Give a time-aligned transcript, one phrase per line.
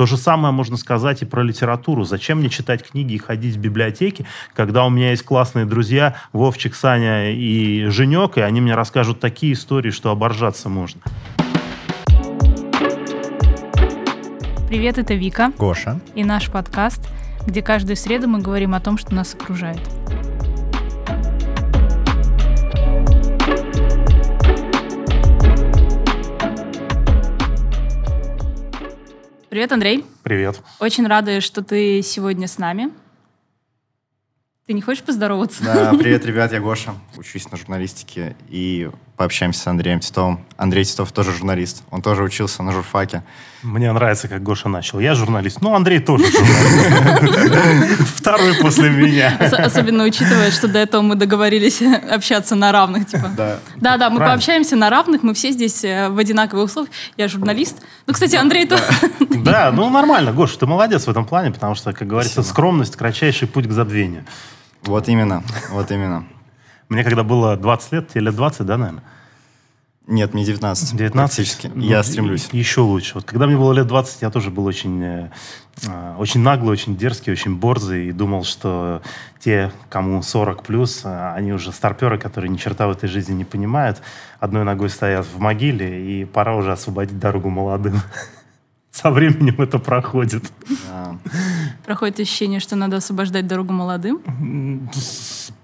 [0.00, 2.04] То же самое можно сказать и про литературу.
[2.04, 6.74] Зачем мне читать книги и ходить в библиотеки, когда у меня есть классные друзья Вовчик,
[6.74, 11.02] Саня и Женек, и они мне расскажут такие истории, что оборжаться можно.
[14.70, 15.52] Привет, это Вика.
[15.58, 16.00] Гоша.
[16.14, 17.06] И наш подкаст,
[17.46, 19.80] где каждую среду мы говорим о том, что нас окружает.
[29.50, 30.06] Привет, Андрей.
[30.22, 30.62] Привет.
[30.78, 32.92] Очень рада, что ты сегодня с нами.
[34.64, 35.64] Ты не хочешь поздороваться?
[35.64, 38.88] Да, привет, ребят, я Гоша, учусь на журналистике и
[39.20, 40.40] пообщаемся с Андреем Титовым.
[40.56, 43.22] Андрей Титов тоже журналист, он тоже учился на журфаке.
[43.62, 44.98] Мне нравится, как Гоша начал.
[44.98, 48.00] Я журналист, ну, Андрей тоже журналист.
[48.16, 49.36] Второй после меня.
[49.38, 53.08] Особенно учитывая, что до этого мы договорились общаться на равных.
[53.08, 53.30] Типа.
[53.36, 53.58] Да.
[53.98, 56.94] Да, мы пообщаемся на равных, мы все здесь э, в одинаковых условиях.
[57.18, 57.76] Я журналист.
[58.06, 58.82] Ну, кстати, Андрей тоже.
[59.28, 63.48] Да, ну нормально, Гоша, ты молодец в этом плане, потому что, как говорится, скромность– кратчайший
[63.48, 64.24] путь к забвению.
[64.84, 66.24] Вот именно, вот именно.
[66.90, 69.04] Мне когда было 20 лет, тебе лет 20, да, наверное?
[70.08, 70.96] Нет, мне 19.
[70.96, 71.12] 19?
[71.12, 71.70] Практически.
[71.72, 72.48] Ну, я стремлюсь.
[72.50, 73.14] Еще лучше.
[73.14, 75.30] Вот когда мне было лет 20, я тоже был очень, э,
[75.86, 79.02] э, очень наглый, очень дерзкий, очень борзый и думал, что
[79.38, 83.44] те, кому 40 плюс, э, они уже старперы, которые ни черта в этой жизни не
[83.44, 84.02] понимают,
[84.40, 88.00] одной ногой стоят в могиле, и пора уже освободить дорогу молодым.
[88.90, 90.52] Со временем это проходит.
[90.88, 91.16] Да.
[91.84, 94.20] Проходит ощущение, что надо освобождать дорогу молодым.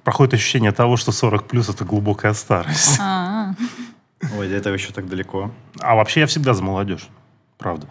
[0.05, 2.99] Проходит ощущение того, что 40 плюс это глубокая старость.
[3.01, 3.55] А,
[4.39, 5.51] Ой, до этого еще так далеко.
[5.81, 7.09] А вообще я всегда за молодежь.
[7.59, 7.89] Правда.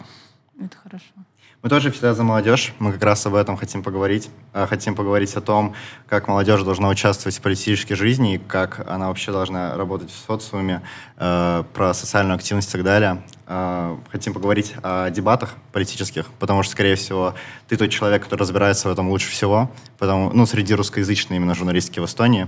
[0.60, 1.14] это хорошо.
[1.62, 2.74] Мы тоже всегда за молодежь.
[2.78, 4.30] Мы как раз об этом хотим поговорить.
[4.54, 5.74] Э, Хотим поговорить о том,
[6.08, 10.84] как молодежь должна участвовать в политической жизни и как она вообще должна работать в социуме,
[11.18, 13.24] э, про социальную активность и так далее.
[13.48, 17.34] Э, Хотим поговорить о дебатах политических, потому что, скорее всего,
[17.68, 22.00] ты тот человек, который разбирается в этом лучше всего, потому, ну, среди русскоязычной именно журналистики
[22.00, 22.48] в Эстонии.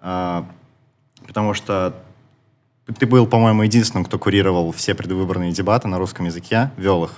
[0.00, 1.94] Потому что
[2.98, 7.12] ты был, по-моему, единственным, кто курировал все предвыборные дебаты на русском языке, вел их.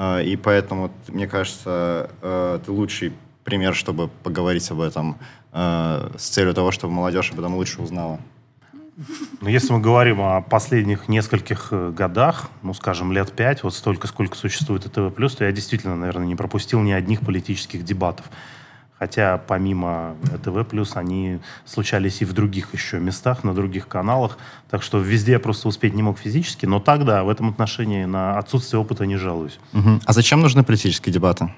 [0.00, 3.12] Э, И поэтому, мне кажется, э, ты лучший
[3.44, 5.16] пример, чтобы поговорить об этом
[5.52, 8.18] э, с целью того, чтобы молодежь об этом лучше узнала.
[9.40, 14.06] Но если мы говорим о последних нескольких э, годах, ну, скажем, лет пять, вот столько,
[14.06, 18.26] сколько существует ТВ+, то я действительно, наверное, не пропустил ни одних политических дебатов.
[19.00, 20.62] Хотя помимо ТВ+,
[20.94, 24.36] они случались и в других еще местах, на других каналах.
[24.70, 26.66] Так что везде я просто успеть не мог физически.
[26.66, 29.58] Но тогда в этом отношении на отсутствие опыта не жалуюсь.
[29.72, 30.02] Мгм.
[30.04, 31.50] А зачем нужны политические дебаты?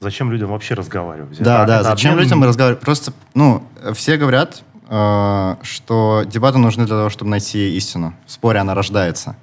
[0.00, 1.38] Зачем людям вообще разговаривать?
[1.42, 2.82] Да, Это- да, это зачем обмен- людям разговаривать?
[2.82, 3.62] Просто, ну,
[3.92, 8.14] все говорят, э, что дебаты нужны для того, чтобы найти истину.
[8.24, 9.36] В споре она рождается.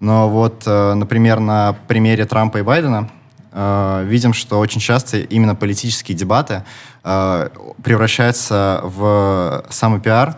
[0.00, 3.10] Но вот, э, например, на примере Трампа и Байдена
[3.56, 6.62] э, видим, что очень часто именно политические дебаты
[7.02, 7.48] э,
[7.82, 10.36] превращаются в самый пиар,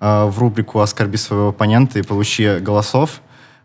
[0.00, 3.20] э, в рубрику «Оскорби своего оппонента и получи голосов».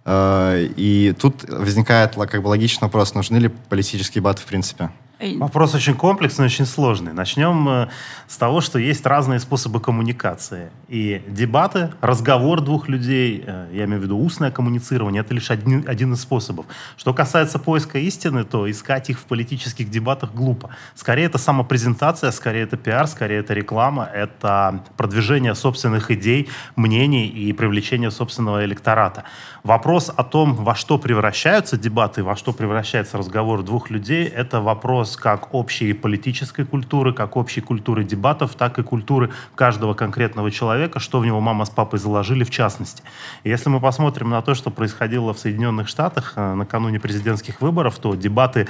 [0.06, 4.90] Э, И тут возникает как бы логичный вопрос, нужны ли политические дебаты в принципе?
[5.38, 7.14] Вопрос очень комплексный, очень сложный.
[7.14, 7.88] Начнем э,
[8.28, 10.70] с того, что есть разные способы коммуникации.
[10.90, 15.86] И дебаты, разговор двух людей, э, я имею в виду устное коммуницирование, это лишь один,
[15.88, 16.66] один из способов.
[16.98, 20.70] Что касается поиска истины, то искать их в политических дебатах глупо.
[20.96, 27.54] Скорее это самопрезентация, скорее это пиар, скорее это реклама, это продвижение собственных идей, мнений и
[27.54, 29.24] привлечение собственного электората.
[29.64, 35.13] Вопрос о том, во что превращаются дебаты, во что превращается разговор двух людей, это вопрос
[35.18, 41.20] как общей политической культуры, как общей культуры дебатов, так и культуры каждого конкретного человека, что
[41.20, 43.04] в него мама с папой заложили в частности.
[43.44, 47.98] И если мы посмотрим на то, что происходило в Соединенных Штатах э, накануне президентских выборов,
[48.00, 48.68] то дебаты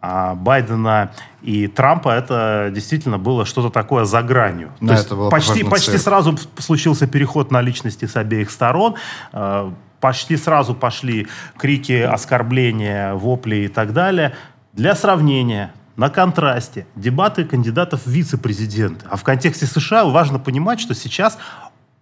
[0.00, 1.10] а, Байдена
[1.42, 4.70] и Трампа это действительно было что-то такое за гранью.
[4.80, 8.94] Да, То это было почти, почти сразу случился переход на личности с обеих сторон.
[9.32, 14.36] Э, Почти сразу пошли крики, оскорбления, вопли и так далее.
[14.72, 19.04] Для сравнения, на контрасте, дебаты кандидатов в вице-президенты.
[19.10, 21.38] А в контексте США важно понимать, что сейчас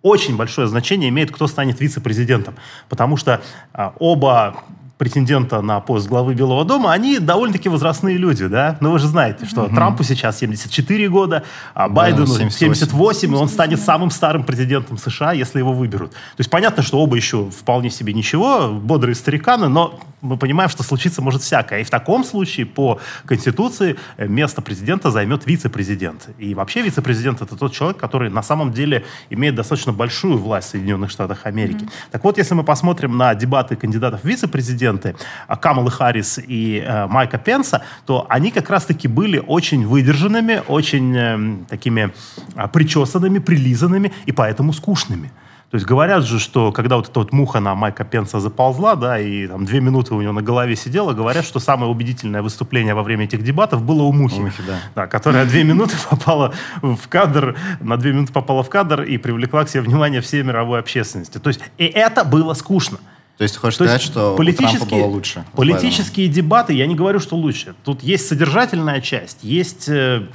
[0.02, 2.56] очень большое значение имеет, кто станет вице-президентом.
[2.90, 3.40] Потому что
[3.72, 4.62] а, оба
[4.98, 8.78] претендента на пост главы Белого дома, они довольно-таки возрастные люди, да?
[8.81, 11.43] Ну, вы же знаете, что Трампу сейчас 74 года,
[11.75, 12.75] а Байдену 78.
[12.75, 16.12] 78, и он станет самым старым президентом США, если его выберут.
[16.12, 20.82] То есть понятно, что оба еще вполне себе ничего, бодрые стариканы, но мы понимаем, что
[20.82, 21.81] случиться может всякое.
[21.81, 26.28] И в таком случае по Конституции место президента займет вице-президент.
[26.38, 30.70] И вообще вице-президент это тот человек, который на самом деле имеет достаточно большую власть в
[30.70, 31.87] Соединенных Штатах Америки.
[32.10, 35.17] Так вот, если мы посмотрим на дебаты кандидатов в вице-президенты, вице-президенты
[35.61, 41.56] Камалы Харрис и э, Майка Пенса, то они как раз-таки были очень выдержанными, очень э,
[41.69, 42.12] такими
[42.55, 45.31] э, причесанными, прилизанными и поэтому скучными.
[45.71, 49.19] То есть говорят же, что когда вот эта вот муха на Майка Пенса заползла, да,
[49.19, 53.03] и там две минуты у него на голове сидела, говорят, что самое убедительное выступление во
[53.03, 54.38] время этих дебатов было у мухи.
[54.38, 54.79] У мухи да.
[54.94, 55.06] да.
[55.09, 59.69] Которая две минуты попала в кадр, на две минуты попала в кадр и привлекла к
[59.69, 61.38] себе внимание всей мировой общественности.
[61.38, 62.99] То есть и это было скучно.
[63.37, 65.44] То есть ты хочешь То сказать, что политические, у Трампа было лучше?
[65.53, 67.75] Политические дебаты, я не говорю, что лучше.
[67.85, 70.27] Тут есть содержательная часть, есть э,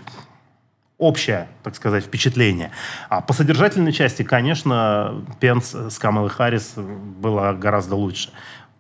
[0.99, 2.71] общее, так сказать, впечатление.
[3.09, 8.29] А по содержательной части, конечно, Пенс с Камалой Харрис было гораздо лучше.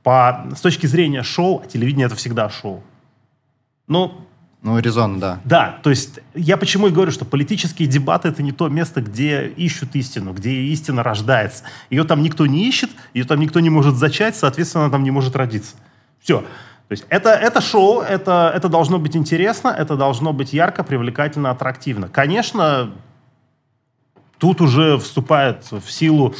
[0.03, 2.83] По, с точки зрения шоу, а телевидение это всегда шоу.
[3.87, 4.27] Ну,
[4.63, 5.39] ну, резон, да.
[5.43, 9.47] Да, то есть я почему и говорю, что политические дебаты это не то место, где
[9.47, 11.63] ищут истину, где истина рождается.
[11.89, 15.09] Ее там никто не ищет, ее там никто не может зачать, соответственно, она там не
[15.09, 15.75] может родиться.
[16.19, 16.41] Все.
[16.41, 21.49] То есть это, это шоу, это, это должно быть интересно, это должно быть ярко, привлекательно,
[21.49, 22.07] аттрактивно.
[22.09, 22.91] Конечно,
[24.37, 26.35] тут уже вступает в силу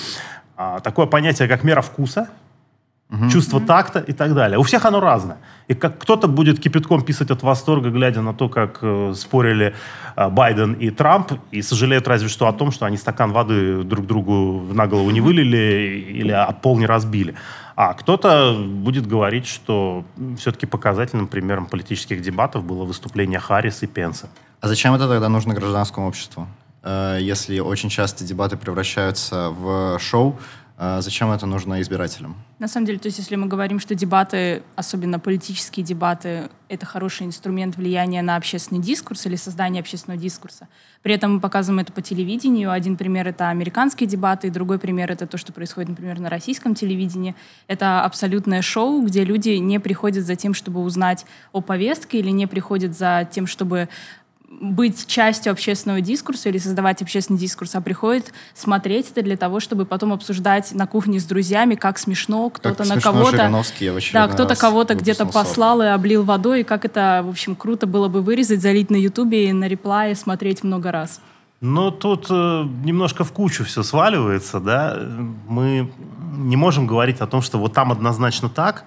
[0.57, 2.29] а, такое понятие, как мера вкуса,
[3.11, 3.29] угу.
[3.29, 4.57] чувство такта и так далее.
[4.57, 5.37] У всех оно разное.
[5.67, 9.73] И как кто-то будет кипятком писать от восторга, глядя на то, как э, спорили
[10.15, 14.05] э, Байден и Трамп, и сожалеют разве что о том, что они стакан воды друг
[14.05, 17.35] другу на голову не вылили или о пол не разбили.
[17.75, 20.03] А кто-то будет говорить, что
[20.37, 24.29] все-таки показательным примером политических дебатов было выступление Харрис и Пенса.
[24.59, 26.47] А зачем это тогда нужно гражданскому обществу?
[26.83, 30.39] Э, если очень часто дебаты превращаются в шоу,
[31.00, 32.36] зачем это нужно избирателям?
[32.57, 37.28] На самом деле, то есть если мы говорим, что дебаты, особенно политические дебаты, это хороший
[37.28, 40.68] инструмент влияния на общественный дискурс или создания общественного дискурса,
[41.04, 42.72] при этом мы показываем это по телевидению.
[42.72, 46.74] Один пример— это американские дебаты, и другой пример— это то, что происходит, например, на российском
[46.74, 47.36] телевидении.
[47.68, 52.48] Это абсолютное шоу, где люди не приходят за тем, чтобы узнать о повестке, или не
[52.48, 53.89] приходят за тем, чтобы
[54.59, 59.86] быть частью общественного дискурса или создавать общественный дискурс, а приходит смотреть это для того, чтобы
[59.86, 63.50] потом обсуждать на кухне с друзьями, как смешно, кто-то на кого-то...
[64.13, 68.07] Да, кто-то кого-то где-то послал и облил водой, и как это, в общем, круто было
[68.07, 71.21] бы вырезать, залить на Ютубе и на реплае смотреть много раз.
[71.62, 72.33] Но тут э,
[72.83, 74.97] немножко в кучу все сваливается, да.
[75.47, 75.92] Мы
[76.36, 78.86] не можем говорить о том, что вот там однозначно так,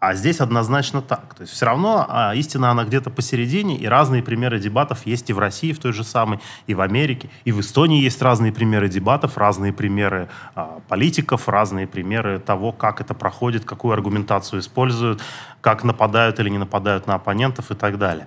[0.00, 1.34] а здесь однозначно так.
[1.34, 5.34] То есть все равно а, истина, она где-то посередине, и разные примеры дебатов есть и
[5.34, 8.88] в России, в той же самой, и в Америке, и в Эстонии есть разные примеры
[8.88, 15.20] дебатов, разные примеры а, политиков, разные примеры того, как это проходит, какую аргументацию используют,
[15.60, 18.26] как нападают или не нападают на оппонентов и так далее.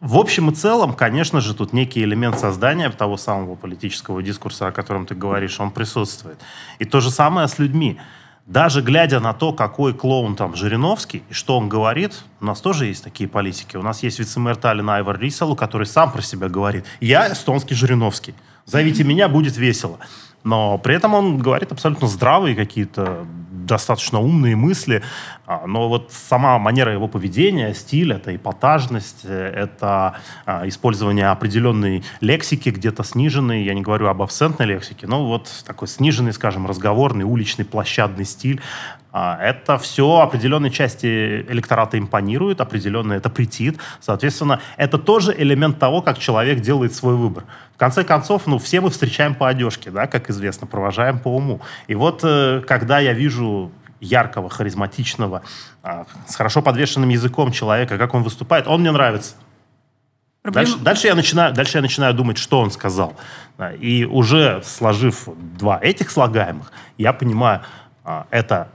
[0.00, 4.72] В общем и целом, конечно же, тут некий элемент создания того самого политического дискурса, о
[4.72, 6.38] котором ты говоришь, он присутствует.
[6.78, 8.00] И то же самое с людьми
[8.46, 12.86] даже глядя на то, какой клоун там Жириновский, и что он говорит, у нас тоже
[12.86, 13.76] есть такие политики.
[13.76, 16.84] У нас есть вице-мэр Таллина Айвар Рисалу, который сам про себя говорит.
[17.00, 18.34] Я эстонский Жириновский.
[18.66, 19.98] Зовите меня, будет весело.
[20.44, 23.24] Но при этом он говорит абсолютно здравые какие-то
[23.66, 25.02] достаточно умные мысли,
[25.46, 30.16] а, но вот сама манера его поведения, стиль, это эпатажность, э, это
[30.64, 36.32] использование определенной лексики, где-то сниженной, я не говорю об абсентной лексике, но вот такой сниженный,
[36.32, 38.60] скажем, разговорный, уличный, площадный стиль,
[39.12, 43.78] это все определенной части электората импонирует, определенно это претит.
[44.00, 47.44] Соответственно, это тоже элемент того, как человек делает свой выбор.
[47.74, 51.60] В конце концов, ну, все мы встречаем по одежке, да, как известно, провожаем по уму.
[51.88, 53.70] И вот, э, когда я вижу
[54.00, 55.42] яркого, харизматичного,
[55.82, 59.36] а, с хорошо подвешенным языком человека, как он выступает, он мне нравится.
[60.42, 60.64] Проблем...
[60.64, 63.14] Дальше, дальше, я начинаю, дальше я начинаю думать, что он сказал.
[63.78, 67.60] И уже сложив два этих слагаемых, я понимаю,
[68.04, 68.68] а, это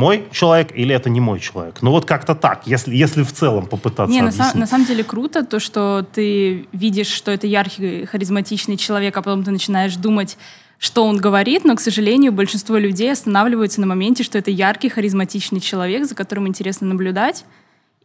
[0.00, 1.82] мой человек или это не мой человек.
[1.82, 5.04] Ну вот как-то так, если, если в целом попытаться Не, на, са- на самом деле
[5.04, 10.38] круто то, что ты видишь, что это яркий, харизматичный человек, а потом ты начинаешь думать,
[10.78, 15.60] что он говорит, но, к сожалению, большинство людей останавливаются на моменте, что это яркий, харизматичный
[15.60, 17.44] человек, за которым интересно наблюдать.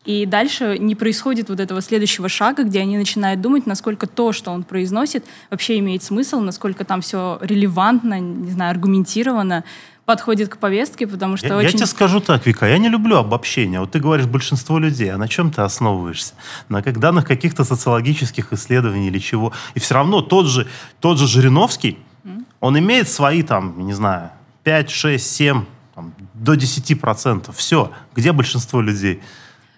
[0.03, 4.51] И дальше не происходит вот этого следующего шага, где они начинают думать, насколько то, что
[4.51, 9.63] он произносит, вообще имеет смысл, насколько там все релевантно, не знаю, аргументировано
[10.05, 11.71] подходит к повестке, потому что я, очень...
[11.71, 13.79] Я тебе скажу так, Вика, я не люблю обобщения.
[13.79, 16.33] Вот ты говоришь большинство людей, а на чем ты основываешься?
[16.69, 19.51] На как, данных каких-то социологических исследований или чего?
[19.73, 20.67] И все равно тот же,
[20.99, 22.45] тот же Жириновский, mm.
[22.59, 24.29] он имеет свои там, не знаю,
[24.63, 27.57] 5, 6, 7, там, до 10 процентов.
[27.57, 27.91] Все.
[28.15, 29.21] Где большинство людей?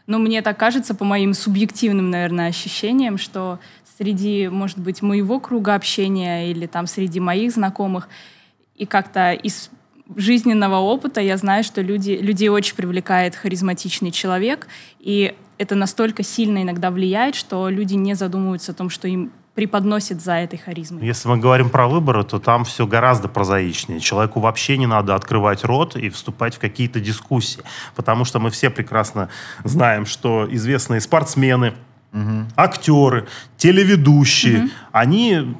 [0.08, 3.60] Ну, мне так кажется, по моим субъективным, наверное, ощущениям, что
[3.98, 8.08] среди, может быть, моего круга общения или там среди моих знакомых
[8.76, 9.70] и как-то из
[10.16, 14.68] жизненного опыта я знаю, что люди, людей очень привлекает харизматичный человек,
[15.00, 20.22] и это настолько сильно иногда влияет, что люди не задумываются о том, что им преподносит
[20.22, 21.04] за этой харизмой.
[21.04, 24.00] Если мы говорим про выборы, то там все гораздо прозаичнее.
[24.00, 27.62] Человеку вообще не надо открывать рот и вступать в какие-то дискуссии,
[27.96, 29.30] потому что мы все прекрасно
[29.64, 31.74] знаем, что известные спортсмены,
[32.14, 32.46] угу.
[32.56, 34.70] актеры, телеведущие, угу.
[34.92, 35.56] они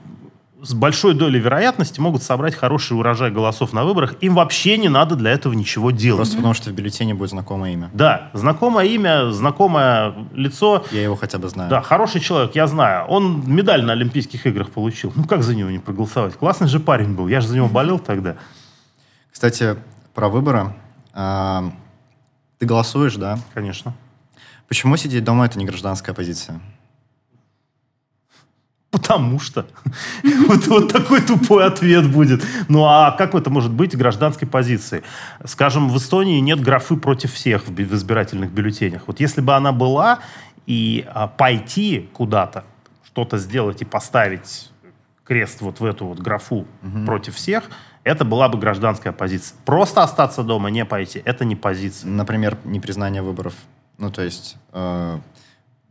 [0.68, 4.16] с большой долей вероятности могут собрать хороший урожай голосов на выборах.
[4.20, 6.18] Им вообще не надо для этого ничего делать.
[6.18, 7.90] Просто потому, что в бюллетене будет знакомое имя.
[7.94, 10.86] Да, знакомое имя, знакомое лицо.
[10.92, 11.70] Я его хотя бы знаю.
[11.70, 13.08] Да, хороший человек, я знаю.
[13.08, 15.14] Он медаль на Олимпийских играх получил.
[15.16, 16.34] Ну как за него не проголосовать?
[16.34, 17.30] Классный же парень был.
[17.30, 18.36] Я же за него болел тогда.
[19.32, 19.78] Кстати,
[20.14, 20.74] про выборы.
[21.14, 21.72] А,
[22.60, 23.40] ты голосуешь, да?
[23.54, 23.94] Конечно.
[24.68, 26.60] Почему сидеть дома это не гражданская позиция?
[28.90, 29.68] Потому что.
[30.48, 32.44] вот, вот такой тупой ответ будет.
[32.70, 35.04] Ну а как это может быть в гражданской позиции?
[35.44, 39.04] Скажем, в Эстонии нет графы против всех в, в избирательных бюллетенях.
[39.08, 40.20] Вот если бы она была,
[40.66, 42.64] и а, пойти куда-то,
[43.06, 44.72] что-то сделать и поставить
[45.24, 47.06] крест вот в эту вот графу угу.
[47.06, 47.66] против всех,
[48.04, 49.58] это была бы гражданская позиция.
[49.66, 52.10] Просто остаться дома, не пойти, это не позиция.
[52.10, 53.54] Например, непризнание выборов.
[53.98, 55.20] Ну, то есть э,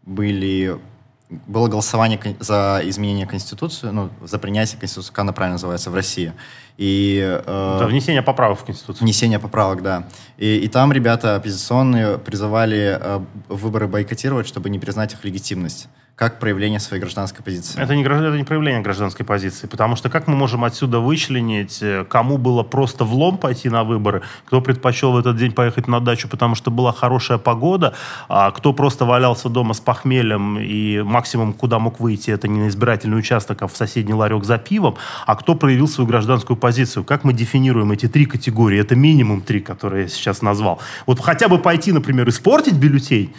[0.05, 0.79] были
[1.29, 6.33] было голосование за изменение Конституции, ну, за принятие Конституции, как она правильно называется, в России.
[6.77, 9.05] И, э, Это внесение поправок в Конституцию.
[9.05, 10.07] Внесение поправок, да.
[10.37, 16.39] И, и там ребята оппозиционные призывали э, выборы бойкотировать, чтобы не признать их легитимность как
[16.39, 17.79] проявление своей гражданской позиции.
[17.79, 22.07] Это не, это не проявление гражданской позиции, потому что как мы можем отсюда вычленить, э,
[22.09, 26.27] кому было просто влом пойти на выборы, кто предпочел в этот день поехать на дачу,
[26.27, 27.93] потому что была хорошая погода,
[28.31, 32.69] а кто просто валялся дома с похмельем и максимум, куда мог выйти, это не на
[32.69, 34.97] избирательный участок, а в соседний ларек за пивом,
[35.27, 37.05] а кто проявил свою гражданскую позицию.
[37.05, 38.81] Как мы дефинируем эти три категории?
[38.81, 40.81] Это минимум три, которые я сейчас назвал.
[41.05, 43.35] Вот хотя бы пойти, например, испортить бюллетень,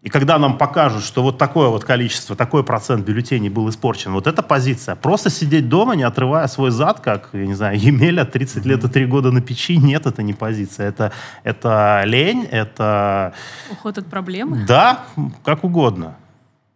[0.00, 4.28] и когда нам покажут, что вот такое вот количество, такой процент бюллетеней был испорчен, вот
[4.28, 4.94] эта позиция.
[4.94, 8.88] Просто сидеть дома, не отрывая свой зад, как, я не знаю, Емеля, 30 лет и
[8.88, 10.88] 3 года на печи, нет, это не позиция.
[10.88, 11.12] Это,
[11.42, 13.34] это лень, это...
[13.72, 14.64] Уход от проблемы?
[14.66, 15.04] Да,
[15.44, 16.16] как угодно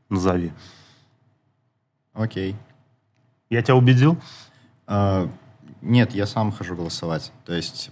[0.09, 0.52] назови.
[2.14, 2.57] Окей.
[3.50, 4.19] Я тебя убедил?
[4.87, 5.31] Uh,
[5.81, 7.33] нет, я сам хожу голосовать.
[7.45, 7.91] То есть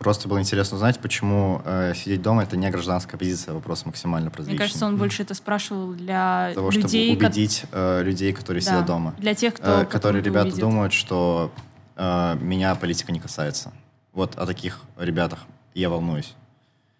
[0.00, 4.54] Просто было интересно узнать, почему э, сидеть дома это не гражданская позиция, вопрос максимально прозрачный.
[4.54, 8.00] Мне кажется, он больше это спрашивал для того, людей, чтобы убедить ко...
[8.00, 9.14] э, людей, которые да, сидят дома.
[9.18, 10.60] Для тех, кто э, которые ребята увидит.
[10.60, 11.52] думают, что
[11.96, 13.72] э, меня политика не касается.
[14.14, 15.40] Вот о таких ребятах
[15.74, 16.34] я волнуюсь.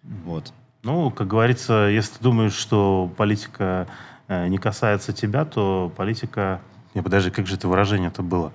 [0.03, 0.53] Вот.
[0.83, 3.87] Ну, как говорится, если ты думаешь, что политика
[4.27, 6.61] э, не касается тебя, то политика...
[6.93, 8.53] Не, подожди, как же это выражение-то было?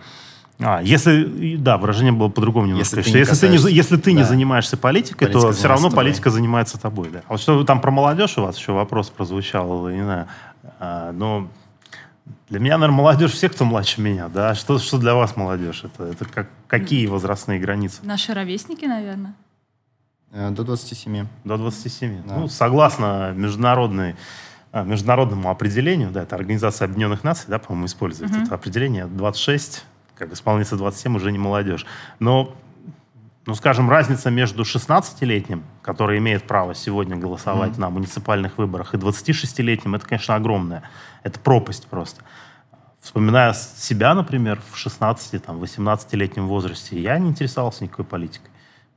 [0.58, 2.96] А, если, да, выражение было по-другому немножко.
[2.96, 4.18] Если, ты не, если, ты не, если ты да.
[4.18, 6.04] не занимаешься политикой, политика то все равно тобой.
[6.04, 7.10] политика занимается тобой.
[7.10, 7.22] Да.
[7.28, 10.28] А вот что там про молодежь у вас еще вопрос прозвучал, не знаю.
[10.80, 11.48] А, но
[12.48, 14.54] для меня, наверное, молодежь все, кто младше меня, да.
[14.54, 15.84] Что, что для вас молодежь?
[15.84, 18.00] Это, это как, какие возрастные границы?
[18.02, 19.34] Наши ровесники, наверное.
[20.32, 21.26] Э, до 27.
[21.44, 22.22] До 27.
[22.26, 22.36] Да.
[22.36, 24.16] Ну, согласно международной
[24.72, 28.44] а, международному определению, да, это Организация Объединенных Наций, да, по-моему, использует uh-huh.
[28.44, 29.84] это определение, 26
[30.16, 31.86] как исполнится 27, уже не молодежь.
[32.18, 32.54] Но,
[33.46, 37.80] ну, скажем, разница между 16-летним, который имеет право сегодня голосовать mm-hmm.
[37.80, 40.82] на муниципальных выборах, и 26-летним, это, конечно, огромная.
[41.22, 42.22] Это пропасть просто.
[43.00, 48.50] Вспоминая себя, например, в 16-18-летнем возрасте, я не интересовался никакой политикой.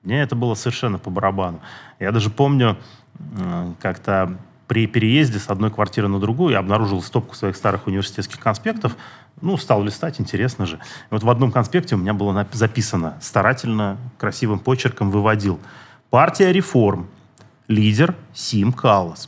[0.03, 1.59] Мне это было совершенно по барабану.
[1.99, 2.77] Я даже помню,
[3.81, 4.37] как-то
[4.69, 8.95] при переезде с одной квартиры на другую я обнаружил стопку своих старых университетских конспектов,
[9.41, 10.75] ну, стал листать, интересно же.
[10.75, 15.59] И вот в одном конспекте у меня было записано, старательно, красивым почерком выводил.
[16.11, 17.07] Партия реформ.
[17.67, 19.27] Лидер Сим Каллас.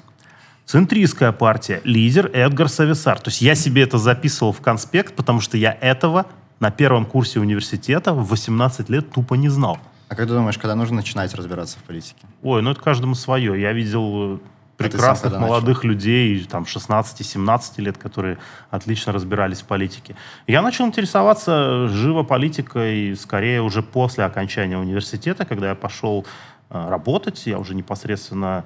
[0.65, 1.81] Центристская партия.
[1.83, 3.19] Лидер Эдгар Сависар.
[3.19, 6.27] То есть я себе это записывал в конспект, потому что я этого
[6.59, 9.79] на первом курсе университета в 18 лет тупо не знал.
[10.07, 12.19] А как ты думаешь, когда нужно начинать разбираться в политике?
[12.43, 13.59] Ой, ну это каждому свое.
[13.59, 14.39] Я видел
[14.81, 15.89] прекрасных молодых начал?
[15.89, 18.37] людей, там, 16-17 лет, которые
[18.69, 20.15] отлично разбирались в политике.
[20.47, 26.25] Я начал интересоваться живо политикой скорее уже после окончания университета, когда я пошел
[26.69, 28.63] э, работать, я уже непосредственно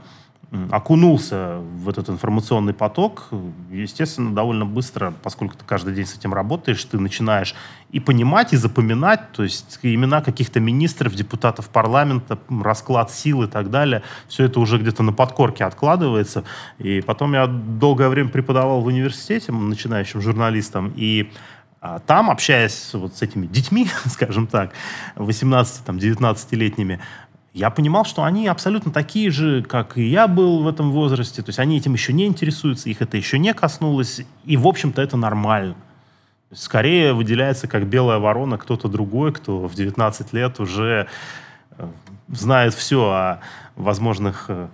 [0.71, 3.29] окунулся в этот информационный поток,
[3.71, 7.55] естественно, довольно быстро, поскольку ты каждый день с этим работаешь, ты начинаешь
[7.91, 13.69] и понимать, и запоминать, то есть имена каких-то министров, депутатов парламента, расклад сил и так
[13.69, 16.43] далее, все это уже где-то на подкорке откладывается.
[16.77, 21.31] И потом я долгое время преподавал в университете начинающим журналистам, и
[21.87, 24.71] А там, общаясь вот с этими детьми, скажем так,
[25.17, 26.99] 18-19-летними,
[27.55, 31.41] я понимал, что они абсолютно такие же, как и я был в этом возрасте.
[31.41, 34.21] То есть они этим еще не интересуются, их это еще не коснулось.
[34.43, 35.75] И, в общем-то, это нормально.
[36.51, 41.07] Скорее выделяется как белая ворона кто-то другой, кто в 19 лет уже
[41.77, 41.87] э,
[42.27, 43.39] знает все о
[43.77, 44.67] возможных э,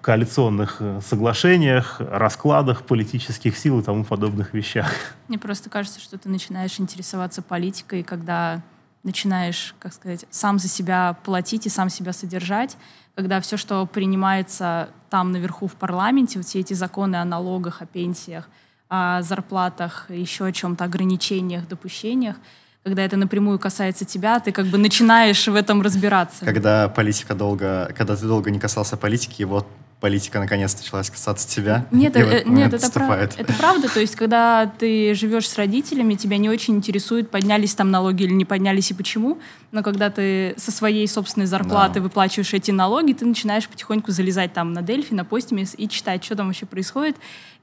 [0.00, 4.90] коалиционных э, соглашениях, раскладах политических сил и тому подобных вещах.
[5.28, 8.62] Мне просто кажется, что ты начинаешь интересоваться политикой, когда
[9.02, 12.76] начинаешь, как сказать, сам за себя платить и сам себя содержать,
[13.14, 17.86] когда все, что принимается там наверху в парламенте, вот все эти законы о налогах, о
[17.86, 18.48] пенсиях,
[18.88, 22.36] о зарплатах, еще о чем-то, ограничениях, допущениях,
[22.84, 26.44] когда это напрямую касается тебя, ты как бы начинаешь в этом разбираться.
[26.44, 29.66] Когда политика долго, когда ты долго не касался политики, вот
[30.02, 31.86] политика наконец началась касаться тебя.
[31.92, 33.88] Нет, э, нет это, прав, это правда.
[33.88, 38.32] То есть, когда ты живешь с родителями, тебя не очень интересует, поднялись там налоги или
[38.32, 39.38] не поднялись и почему.
[39.70, 42.00] Но когда ты со своей собственной зарплаты да.
[42.00, 46.34] выплачиваешь эти налоги, ты начинаешь потихоньку залезать там на Дельфи, на Постимис и читать, что
[46.34, 47.16] там вообще происходит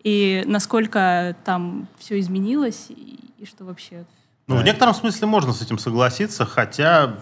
[0.04, 4.06] и насколько там все изменилось и, и что вообще.
[4.48, 7.20] Ну, в некотором смысле можно с этим согласиться, хотя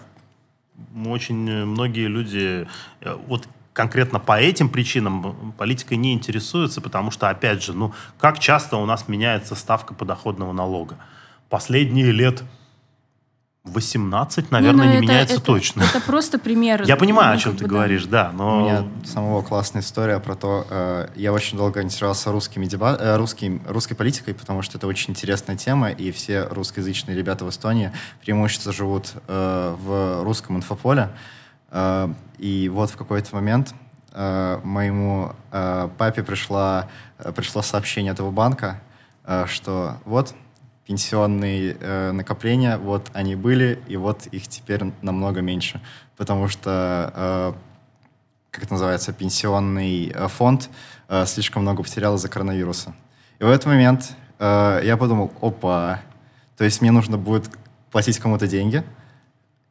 [1.06, 2.68] очень многие люди,
[3.00, 3.48] э, вот
[3.78, 8.84] конкретно по этим причинам политикой не интересуются, потому что, опять же, ну, как часто у
[8.86, 10.96] нас меняется ставка подоходного налога?
[11.48, 12.42] Последние лет
[13.62, 15.82] 18, наверное, ну, не это, меняется это, точно.
[15.82, 16.82] Это просто пример.
[16.86, 18.56] Я понимаю, о чем ты говоришь, да, но...
[18.56, 22.96] У меня самого классная история про то, э, я очень долго интересовался русскими деба...
[22.98, 27.50] э, русским, русской политикой, потому что это очень интересная тема, и все русскоязычные ребята в
[27.50, 27.92] Эстонии
[28.22, 31.37] преимущественно живут э, в русском инфополе, Э,
[31.72, 33.74] и вот в какой-то момент
[34.12, 36.88] э, моему э, папе пришла,
[37.34, 38.80] пришло сообщение этого банка,
[39.46, 40.34] что вот
[40.86, 45.82] пенсионные накопления, вот они были, и вот их теперь намного меньше,
[46.16, 47.54] потому что,
[48.50, 50.70] как это называется, пенсионный фонд
[51.26, 52.94] слишком много потерял из-за коронавируса.
[53.38, 56.00] И в этот момент я подумал, опа,
[56.56, 57.50] то есть мне нужно будет
[57.90, 58.82] платить кому-то деньги,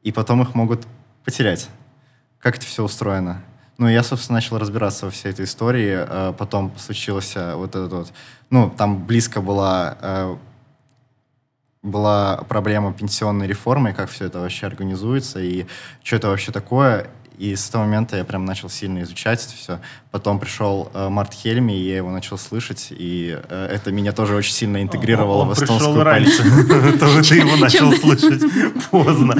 [0.04, 0.86] и потом их могут
[1.26, 1.68] потерять
[2.48, 3.42] как это все устроено.
[3.78, 5.98] Ну, я, собственно, начал разбираться во всей этой истории.
[5.98, 8.14] А потом случилось вот этот вот...
[8.50, 10.38] Ну, там близко была, э,
[11.84, 15.66] была проблема пенсионной реформы, как все это вообще организуется, и
[16.02, 17.10] что это вообще такое.
[17.38, 19.80] И с этого момента я прям начал сильно изучать это все.
[20.10, 24.36] Потом пришел э, Март Хельми, и я его начал слышать, и э, это меня тоже
[24.36, 26.98] очень сильно интегрировало Он в эстонскую политику.
[27.00, 28.42] Тоже ты его начал слышать
[28.90, 29.36] поздно.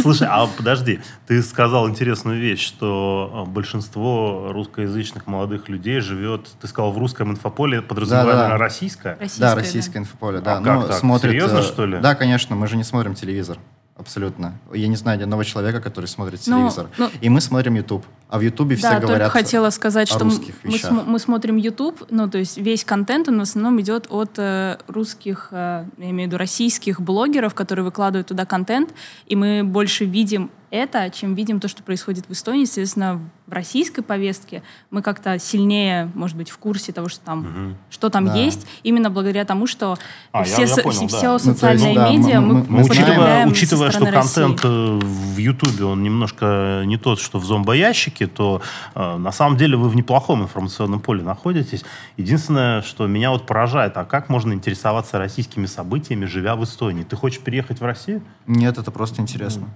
[0.00, 6.66] Слушай, а подожди, ты сказал интересную вещь, что э, большинство русскоязычных молодых людей живет, ты
[6.66, 9.18] сказал, в русском инфополе, подразумевая российское?
[9.38, 10.58] Да, российское инфополе, да.
[10.58, 11.20] А как так?
[11.20, 11.98] Серьезно, что ли?
[11.98, 13.58] Да, конечно, мы же не смотрим телевизор.
[13.96, 14.58] Абсолютно.
[14.72, 16.88] Я не знаю ни одного человека, который смотрит ну, телевизор.
[16.98, 18.04] Ну, и мы смотрим YouTube.
[18.28, 20.90] А в YouTube все да, говорят хотела сказать, о что русских мы, вещах.
[20.90, 24.78] мы, мы смотрим YouTube, ну, то есть весь контент, он в основном идет от э,
[24.88, 28.92] русских, э, я имею в виду российских блогеров, которые выкладывают туда контент,
[29.26, 32.64] и мы больше видим это, чем видим то, что происходит в Эстонии.
[32.64, 37.76] Соответственно, в российской повестке мы как-то сильнее, может быть, в курсе того, что там, угу.
[37.90, 38.34] что там да.
[38.34, 39.96] есть, именно благодаря тому, что
[40.32, 41.38] а, все, я, я понял, все да.
[41.38, 46.02] социальные ну, медиа да, мы, мы, мы учитывая, учитывая что контент э, в Ютубе, он
[46.02, 48.60] немножко не тот, что в зомбоящике, то
[48.96, 51.84] э, на самом деле вы в неплохом информационном поле находитесь.
[52.16, 57.04] Единственное, что меня вот поражает, а как можно интересоваться российскими событиями, живя в Эстонии?
[57.04, 58.22] Ты хочешь переехать в Россию?
[58.48, 59.68] Нет, это просто интересно.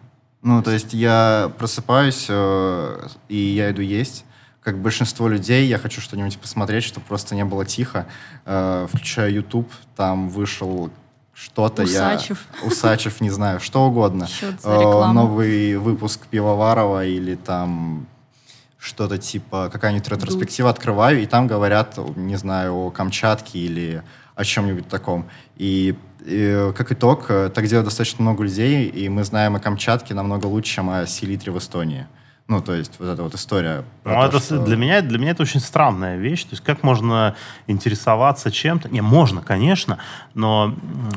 [0.42, 4.24] Ну, то есть я просыпаюсь, э, и я иду есть.
[4.62, 8.06] Как большинство людей, я хочу что-нибудь посмотреть, чтобы просто не было тихо.
[8.44, 10.90] Э, включаю YouTube, там вышел
[11.34, 11.82] что-то.
[11.82, 12.46] Усачев.
[12.60, 14.28] Я, Усачев, не знаю, что угодно.
[14.64, 18.06] Э, новый выпуск Пивоварова или там
[18.78, 24.02] что-то типа какая-нибудь ретроспектива открываю, и там говорят, не знаю, о Камчатке или
[24.38, 25.28] о чем-нибудь таком.
[25.56, 30.14] И и, как итог, э, так делает достаточно много людей, и мы знаем о Камчатке
[30.14, 32.06] намного лучше, чем о селитре в Эстонии.
[32.48, 33.84] Ну, то есть вот эта вот история.
[34.02, 34.64] Про ну, то, это, что...
[34.64, 36.44] для, меня, для меня это очень странная вещь.
[36.44, 38.88] То есть как можно интересоваться чем-то?
[38.88, 39.98] Не, можно, конечно,
[40.34, 40.74] но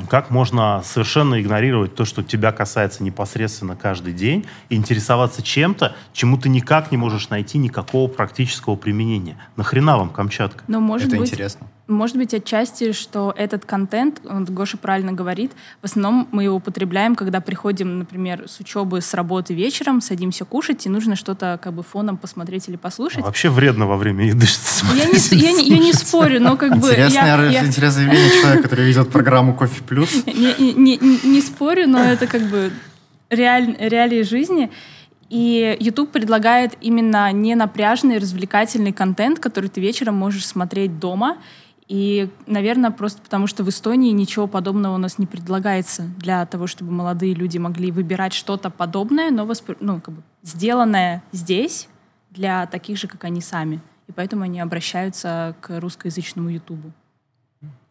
[0.10, 6.38] как можно совершенно игнорировать то, что тебя касается непосредственно каждый день, и интересоваться чем-то, чему
[6.38, 9.38] ты никак не можешь найти никакого практического применения?
[9.56, 10.64] Нахрена вам Камчатка?
[10.68, 11.68] Но, может это быть, интересно.
[11.92, 15.52] Может быть, отчасти, что этот контент, вот Гоша правильно говорит,
[15.82, 20.86] в основном мы его употребляем, когда приходим, например, с учебы, с работы вечером, садимся кушать,
[20.86, 23.20] и нужно что-то как бы фоном посмотреть или послушать.
[23.20, 24.48] А вообще вредно во время еды
[24.96, 26.90] я не, я, не, я не спорю, но как бы...
[26.90, 30.26] Интересное, я, интересное заявление человека, который ведет программу «Кофе плюс».
[30.26, 32.72] Не, не, не, не спорю, но это как бы
[33.30, 34.72] реаль, реалии жизни.
[35.30, 41.38] И YouTube предлагает именно не напряжный, развлекательный контент, который ты вечером можешь смотреть дома,
[41.92, 46.66] и, наверное, просто потому что в Эстонии ничего подобного у нас не предлагается для того,
[46.66, 49.76] чтобы молодые люди могли выбирать что-то подобное, но воспри...
[49.82, 51.90] ну, как бы сделанное здесь
[52.30, 53.82] для таких же, как они сами.
[54.08, 56.94] И поэтому они обращаются к русскоязычному Ютубу.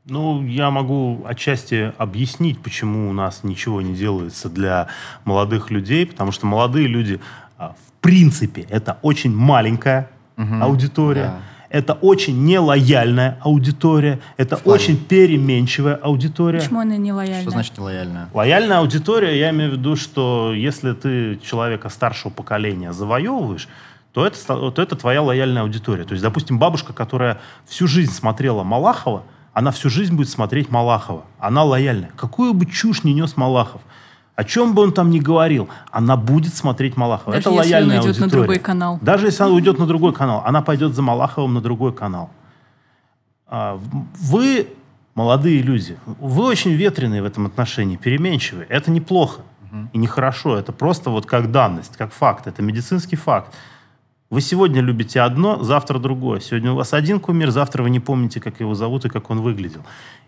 [0.06, 4.88] Ну, я могу отчасти объяснить, почему у нас ничего не делается для
[5.26, 7.20] молодых людей, потому что молодые люди,
[7.58, 11.24] а, в принципе, это очень маленькая угу, аудитория.
[11.24, 16.58] Да это очень нелояльная аудитория, это очень переменчивая аудитория.
[16.58, 17.42] Почему она нелояльная?
[17.42, 18.28] Что значит нелояльная?
[18.34, 23.68] Лояльная аудитория, я имею в виду, что если ты человека старшего поколения завоевываешь,
[24.12, 24.36] то это,
[24.72, 26.02] то это твоя лояльная аудитория.
[26.02, 31.24] То есть, допустим, бабушка, которая всю жизнь смотрела Малахова, она всю жизнь будет смотреть Малахова.
[31.38, 32.10] Она лояльная.
[32.16, 33.80] Какую бы чушь не нес Малахов–
[34.40, 37.36] о чем бы он там ни говорил, она будет смотреть Малахова.
[37.36, 38.24] Даже Это если лояльная он уйдет аудитория.
[38.24, 38.98] на другой канал.
[39.02, 42.30] Даже если он уйдет на другой канал, она пойдет за Малаховым на другой канал.
[43.46, 43.78] А,
[44.18, 44.68] вы,
[45.14, 48.66] молодые люди, вы очень ветреные в этом отношении, переменчивые.
[48.70, 49.42] Это неплохо
[49.92, 50.56] и нехорошо.
[50.56, 52.46] Это просто вот как данность, как факт.
[52.46, 53.54] Это медицинский факт.
[54.30, 56.38] Вы сегодня любите одно, завтра другое.
[56.38, 59.40] Сегодня у вас один кумир, завтра вы не помните, как его зовут и как он
[59.40, 59.80] выглядел.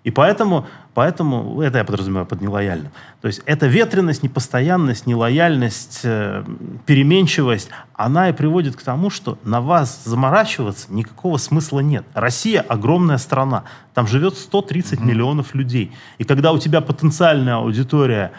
[0.02, 2.90] И поэтому, поэтому это я подразумеваю под нелояльным.
[3.20, 6.44] То есть эта ветренность, непостоянность, нелояльность, э,
[6.84, 12.04] переменчивость, она и приводит к тому, что на вас заморачиваться никакого смысла нет.
[12.12, 13.62] Россия огромная страна.
[13.94, 15.04] Там живет 130 mm-hmm.
[15.04, 15.92] миллионов людей.
[16.18, 18.32] И когда у тебя потенциальная аудитория,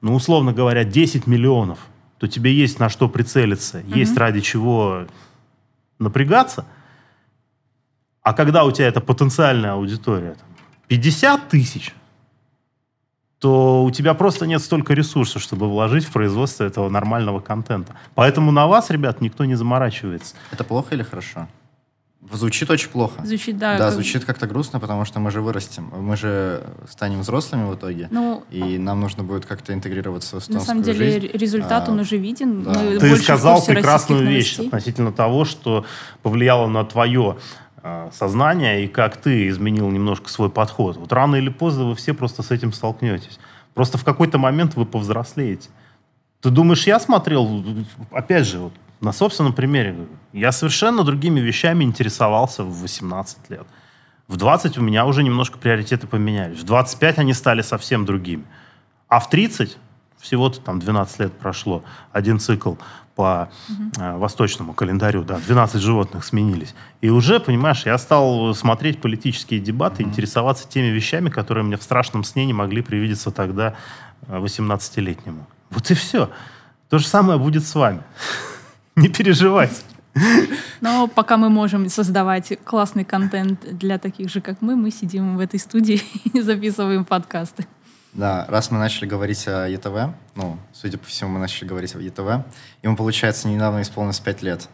[0.00, 1.80] ну, условно говоря, 10 миллионов–
[2.22, 3.98] то тебе есть на что прицелиться, mm-hmm.
[3.98, 5.06] есть ради чего
[5.98, 6.66] напрягаться.
[8.22, 10.46] А когда у тебя это потенциальная аудитория, там,
[10.86, 11.92] 50 тысяч,
[13.40, 17.96] то у тебя просто нет столько ресурсов, чтобы вложить в производство этого нормального контента.
[18.14, 20.36] Поэтому на вас, ребят, никто не заморачивается.
[20.52, 21.48] Это плохо или хорошо?
[22.30, 23.24] Звучит очень плохо.
[23.24, 23.76] Звучит, да.
[23.76, 23.94] Да, как...
[23.94, 25.90] звучит как-то грустно, потому что мы же вырастем.
[25.92, 28.08] Мы же станем взрослыми в итоге.
[28.10, 31.36] Ну, и нам нужно будет как-то интегрироваться в На самом деле жизнь.
[31.36, 32.62] результат, а, он уже виден.
[32.62, 32.74] Да.
[33.00, 35.84] Ты сказал прекрасную вещь относительно того, что
[36.22, 37.38] повлияло на твое
[37.82, 40.96] а, сознание и как ты изменил немножко свой подход.
[40.96, 43.40] Вот рано или поздно вы все просто с этим столкнетесь.
[43.74, 45.70] Просто в какой-то момент вы повзрослеете.
[46.40, 47.64] Ты думаешь, я смотрел,
[48.10, 50.10] опять же, вот на собственном примере говорю.
[50.32, 53.66] Я совершенно другими вещами интересовался в 18 лет.
[54.28, 56.58] В 20 у меня уже немножко приоритеты поменялись.
[56.60, 58.44] В 25 они стали совсем другими.
[59.08, 59.76] А в 30,
[60.20, 62.76] всего-то там 12 лет прошло, один цикл
[63.16, 63.90] по угу.
[63.98, 66.74] э, восточному календарю, да, 12 животных сменились.
[67.00, 70.10] И уже, понимаешь, я стал смотреть политические дебаты, угу.
[70.10, 73.74] интересоваться теми вещами, которые мне в страшном сне не могли привидеться тогда
[74.28, 75.40] 18-летнему.
[75.40, 76.30] Э, вот и все.
[76.88, 78.02] То же самое будет с вами.
[78.96, 79.74] Не переживайте.
[80.80, 85.40] Но пока мы можем создавать классный контент для таких же, как мы, мы сидим в
[85.40, 86.02] этой студии
[86.34, 87.66] и записываем подкасты.
[88.12, 91.98] Да, раз мы начали говорить о ЕТВ, ну, судя по всему, мы начали говорить о
[91.98, 92.44] ЕТВ,
[92.82, 94.68] ему, получается, недавно исполнилось 5 лет,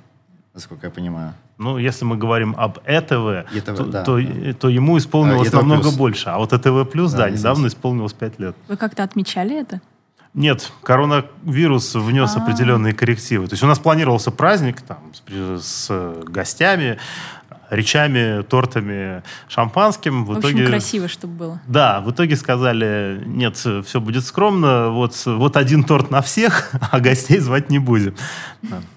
[0.54, 1.35] насколько я понимаю.
[1.57, 4.52] Ну, если мы говорим об ЭТВ, ЕТВ то, да, то, да.
[4.54, 6.31] то ему исполнилось а, намного больше.
[6.31, 8.57] А вот ЭТВ плюс, да, да недавно исполнилось 5 лет.
[8.66, 9.81] Вы как-то отмечали это?
[10.34, 12.42] Нет, коронавирус внес А-а-а.
[12.42, 13.48] определенные коррективы.
[13.48, 16.98] То есть у нас планировался праздник там, с, с гостями,
[17.70, 20.24] речами, тортами, шампанским.
[20.24, 21.60] В, в общем, итоге, красиво, чтобы было.
[21.66, 27.00] Да, в итоге сказали, нет, все будет скромно, вот, вот один торт на всех, а
[27.00, 28.14] гостей звать не будем.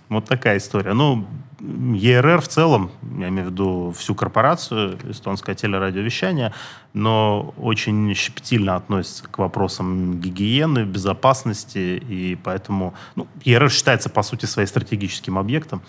[0.10, 0.94] Вот такая история.
[0.94, 1.26] Ну,
[1.62, 6.54] ЕРР в целом, я имею в виду всю корпорацию, эстонское телерадиовещание,
[6.94, 14.46] но очень щепетильно относится к вопросам гигиены, безопасности, и поэтому ну, ЕРР считается, по сути,
[14.46, 15.82] своим стратегическим объектом.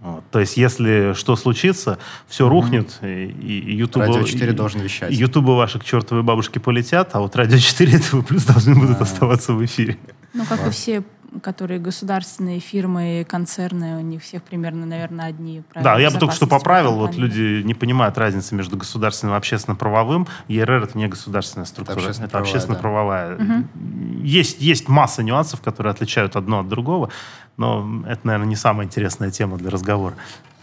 [0.00, 0.24] Вот.
[0.30, 3.40] То есть, если что случится, все рухнет, mm-hmm.
[3.40, 4.02] и, и YouTube...
[4.02, 5.12] Радио 4 должен вещать.
[5.12, 9.52] Ютубы ваши к чертовой бабушке полетят, а вот Радио 4 этого плюс должны будут оставаться
[9.54, 9.98] в эфире.
[10.34, 11.02] Ну, как и все
[11.42, 15.94] которые государственные фирмы, концерны, у них всех примерно, наверное, одни правила.
[15.94, 20.26] Да, я бы только что поправил, вот люди не понимают разницы между государственным и общественно-правовым.
[20.48, 23.36] ЕРР это не государственная структура, это, общественно это общественно-правовая.
[23.36, 23.44] Да.
[23.44, 24.24] Угу.
[24.24, 27.10] Есть, есть масса нюансов, которые отличают одно от другого,
[27.56, 30.14] но это, наверное, не самая интересная тема для разговора.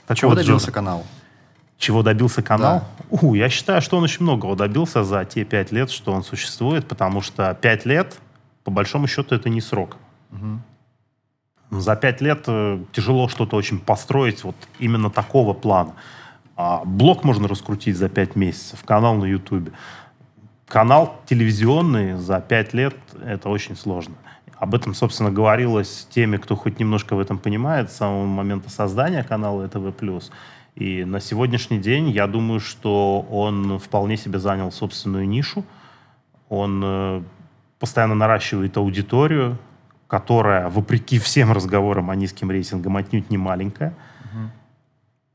[0.08, 0.74] Так Чего вот, добился Джона.
[0.74, 1.06] канал?
[1.84, 2.84] чего добился канал?
[3.10, 3.18] Да.
[3.22, 6.88] У, я считаю, что он очень многого добился за те пять лет, что он существует,
[6.88, 8.20] потому что пять лет,
[8.64, 9.98] по большому счету, это не срок.
[11.72, 15.94] За пять лет э, тяжело что-то очень построить вот именно такого плана.
[16.56, 19.72] А блог можно раскрутить за пять месяцев, канал на Ютубе.
[20.68, 24.16] Канал телевизионный за пять лет— это очень сложно.
[24.58, 29.24] Об этом, собственно, говорилось теми, кто хоть немножко в этом понимает с самого момента создания
[29.24, 29.94] канала ТВ+.
[30.76, 35.66] И на сегодняшний день я думаю, что он вполне себе занял собственную нишу.
[36.50, 37.24] Он э,
[37.80, 39.58] постоянно наращивает аудиторию,
[40.14, 43.96] которая, вопреки всем разговорам о низким рейтингам, отнюдь не маленькая.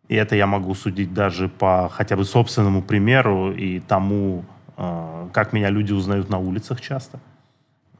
[0.06, 4.44] И это я могу судить даже по хотя бы собственному примеру и тому,
[4.76, 7.18] э, как меня люди узнают на улицах часто.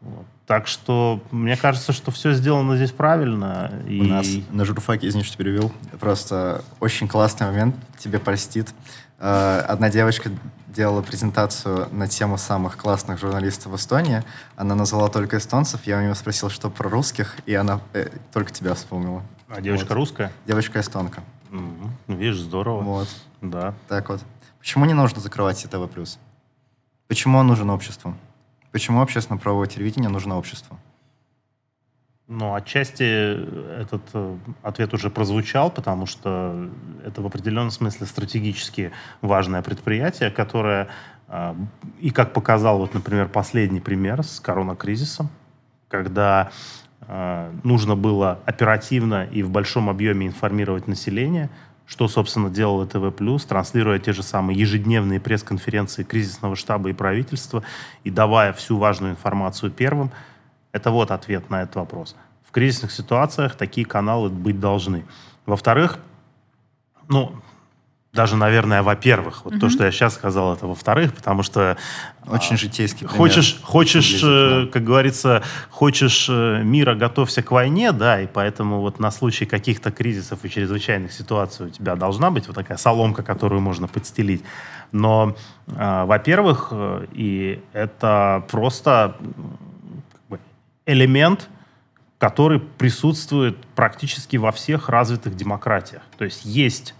[0.01, 0.25] Вот.
[0.47, 3.73] Так что мне кажется, что все сделано здесь правильно.
[3.85, 8.73] У нас на журфаке, извини, что перевел, просто очень классный момент, тебе простит.
[9.19, 10.31] Э, одна девочка
[10.69, 14.23] делала презентацию на тему самых классных журналистов в Эстонии.
[14.57, 15.87] Она назвала только эстонцев.
[15.87, 19.23] Я у нее спросил, что про русских, и она э, только тебя вспомнила.
[19.49, 19.95] А девочка вот.
[19.95, 20.33] русская?
[20.47, 21.23] Девочка эстонка.
[21.51, 22.17] Mm-hmm.
[22.17, 22.83] Видишь, здорово.
[22.83, 23.09] Вот.
[23.41, 23.75] Да.
[23.89, 24.21] Так вот.
[24.59, 25.89] Почему не нужно закрывать ТВ+.
[27.07, 28.15] Почему он нужен обществу?
[28.71, 30.79] Почему общественно-правовое телевидение нужно обществу?
[32.29, 33.03] Ну, отчасти
[33.81, 36.69] этот э, ответ уже прозвучал, потому что
[37.03, 40.89] это в определенном смысле стратегически важное предприятие, которое,
[41.29, 41.55] э,
[42.01, 45.31] и как показал, вот, например, последний пример с коронакризисом,
[45.89, 46.51] когда
[47.01, 51.49] э, нужно было оперативно и в большом объеме информировать население–
[51.89, 53.11] что, собственно, делал ТВ+,
[53.49, 57.65] транслируя те же самые ежедневные пресс-конференции кризисного штаба и правительства
[58.05, 60.11] и давая всю важную информацию первым.
[60.73, 62.17] Это вот ответ на этот вопрос.
[62.47, 65.05] В кризисных ситуациях такие каналы быть должны.
[65.47, 65.99] Во-вторых,
[67.09, 67.35] ну,
[68.13, 69.61] даже, наверное, во-первых, вот mm-hmm.
[69.61, 71.77] то, что я сейчас сказал, это во-вторых, потому что
[72.27, 73.17] очень а, житейский пример.
[73.17, 78.99] Хочешь, хочешь, э, как говорится, хочешь э, мира, готовься к войне, да, и поэтому вот
[78.99, 83.61] на случай каких-то кризисов и чрезвычайных ситуаций у тебя должна быть вот такая соломка, которую
[83.61, 84.43] можно подстелить.
[84.91, 86.73] Но, э, во-первых,
[87.13, 89.17] и это просто
[90.89, 91.49] элемент,
[92.19, 96.03] который присутствует практически во всех развитых демократиях.
[96.17, 96.95] То есть есть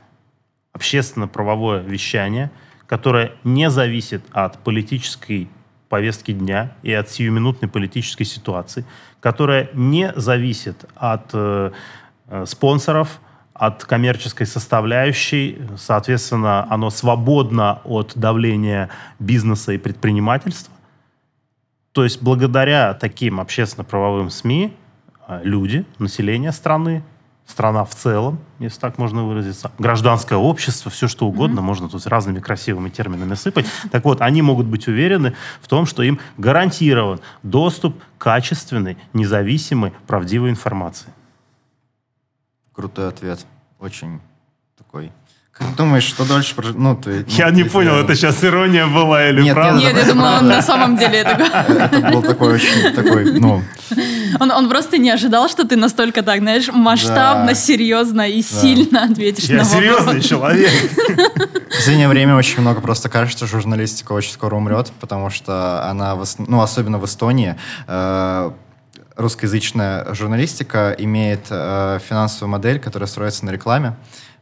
[0.73, 2.51] общественно-правовое вещание,
[2.87, 5.49] которое не зависит от политической
[5.89, 8.85] повестки дня и от сиюминутной политической ситуации,
[9.21, 11.73] которое не зависит от э,
[12.29, 13.21] э, спонсоров,
[13.55, 20.73] от коммерческой составляющей, соответственно, оно свободно от давления бизнеса и предпринимательства.
[21.99, 24.73] То есть благодаря таким общественно-правовым СМИ
[25.27, 27.03] э, люди, население страны
[27.45, 31.63] страна в целом, если так можно выразиться, гражданское общество, все что угодно, mm-hmm.
[31.65, 33.67] можно тут разными красивыми терминами сыпать.
[33.91, 39.93] Так вот, они могут быть уверены в том, что им гарантирован доступ к качественной, независимой,
[40.07, 41.13] правдивой информации.
[42.73, 43.45] Крутой ответ.
[43.81, 44.21] Очень
[44.77, 45.11] такой
[45.77, 49.55] думаешь, что дольше Ну, ты, ну, я не понял, это сейчас ирония была или нет,
[49.55, 49.81] правда?
[49.81, 51.31] Нет, я думала, он на самом деле это...
[51.69, 53.63] Это был такой очень, такой, ну...
[54.41, 57.55] Он, он просто не ожидал, что ты настолько так, знаешь, масштабно, да.
[57.55, 58.61] серьезно и да.
[58.61, 59.83] сильно ответишь я на вопрос.
[59.83, 60.71] Я серьезный человек.
[61.71, 66.17] В последнее время очень много просто кажется, что журналистика очень скоро умрет, потому что она,
[66.39, 68.51] ну, особенно в Эстонии, э,
[69.17, 73.97] русскоязычная журналистика имеет э, финансовую модель, которая строится на рекламе.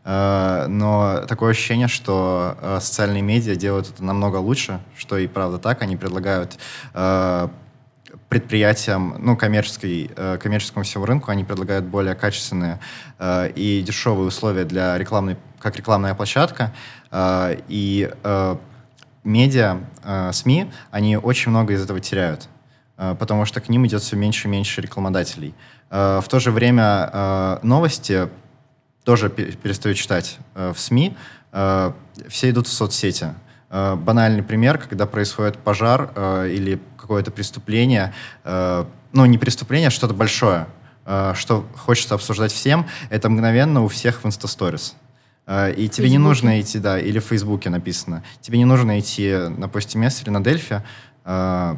[0.08, 5.82] Но такое ощущение, что э, социальные медиа делают это намного лучше, что и правда так.
[5.82, 6.58] Они предлагают
[6.94, 7.48] э,
[8.28, 12.78] предприятиям, ну, коммерческой, коммерческому всему рынку, они предлагают более качественные
[13.20, 16.72] и дешевые условия для рекламной, как рекламная площадка.
[17.68, 18.10] И
[19.22, 19.78] медиа,
[20.32, 22.48] СМИ, они очень много из этого теряют,
[22.96, 25.54] потому что к ним идет все меньше и меньше рекламодателей.
[25.90, 28.28] В то же время новости
[29.06, 31.16] тоже перестаю читать э, в СМИ,
[31.52, 31.92] э,
[32.28, 33.34] все идут в соцсети.
[33.70, 39.90] Э, банальный пример, когда происходит пожар э, или какое-то преступление, э, ну не преступление, а
[39.92, 40.66] что-то большое,
[41.04, 44.96] э, что хочется обсуждать всем, это мгновенно у всех в Инстасторис.
[45.46, 49.32] Э, и тебе не нужно идти, да, или в Фейсбуке написано, тебе не нужно идти
[49.56, 50.82] на Постимес или на Дельфи,
[51.24, 51.76] э,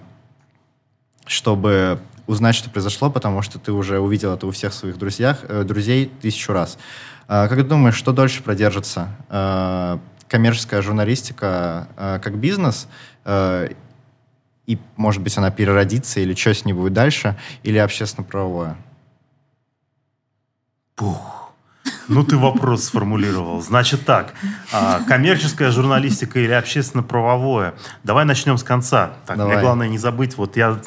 [1.27, 5.65] чтобы узнать, что произошло, потому что ты уже увидел это у всех своих друзьях, э,
[5.65, 6.79] друзей тысячу раз.
[7.27, 9.09] А, как ты думаешь, что дольше продержится?
[9.29, 12.87] А, коммерческая журналистика а, как бизнес,
[13.27, 18.77] и, может быть, она переродится, или что с ней будет дальше, или общественно-правовое?
[20.95, 21.38] Пух.
[22.09, 23.61] Ну, ты вопрос сформулировал.
[23.61, 24.35] Значит так,
[24.73, 27.75] а, коммерческая журналистика или общественно-правовое?
[28.03, 29.13] Давай начнем с конца.
[29.27, 29.55] Так, Давай.
[29.55, 30.37] мне главное не забыть.
[30.39, 30.79] Вот я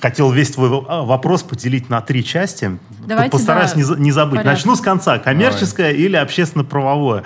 [0.00, 2.78] хотел весь твой а, вопрос поделить на три части.
[3.06, 4.38] Давайте, Постараюсь да, не, не забыть.
[4.38, 4.58] порядок.
[4.58, 5.18] Начну с конца.
[5.18, 7.24] Коммерческое или общественно-правовое?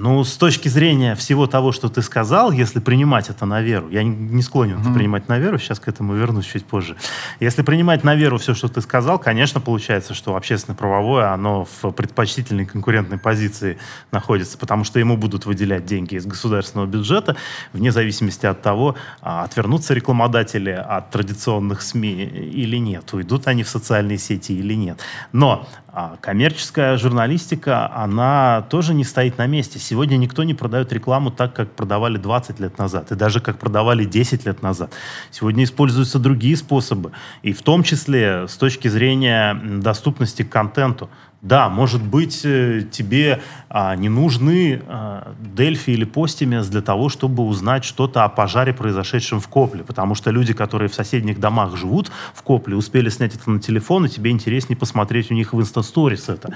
[0.00, 4.04] Ну, с точки зрения всего того, что ты сказал, если принимать это на веру, я
[4.04, 6.94] не- не склонен это принимать на веру, сейчас к этому вернусь чуть позже.
[7.40, 12.64] Если принимать на веру все, что ты сказал, конечно, получается, что общественно-правовое, оно в предпочтительной
[12.64, 13.76] конкурентной позиции
[14.12, 17.34] находится, потому что ему будут выделять деньги из государственного бюджета,
[17.72, 23.68] вне зависимости от того, а, отвернутся рекламодатели от традиционных СМИ или нет, уйдут они в
[23.68, 25.00] социальные сети или нет.
[25.32, 25.66] Но
[26.20, 29.78] коммерческая журналистика, она тоже не стоит на месте.
[29.78, 34.04] Сегодня никто не продает рекламу так, как продавали 20 лет назад, и даже как продавали
[34.04, 34.92] 10 лет назад.
[35.30, 41.10] Сегодня используются другие способы, и в том числе с точки зрения доступности к контенту.
[41.40, 47.44] Да, может быть, э, тебе а, не нужны а, Дельфи или Постимес для того, чтобы
[47.44, 52.10] узнать что-то о пожаре, произошедшем в Копле, потому что люди, которые в соседних домах живут
[52.34, 56.28] в Копле, успели снять это на телефон, и тебе интереснее посмотреть у них в Инстасторис
[56.28, 56.54] это.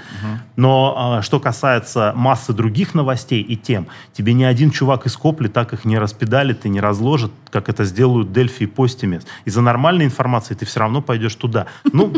[0.56, 5.46] Но а, что касается массы других новостей и тем, тебе ни один чувак из Копли
[5.46, 9.24] так их не распедалит и не разложит, как это сделают Дельфи и Постимес.
[9.44, 11.66] Из-за нормальной информации ты все равно пойдешь туда.
[11.92, 12.12] Ну,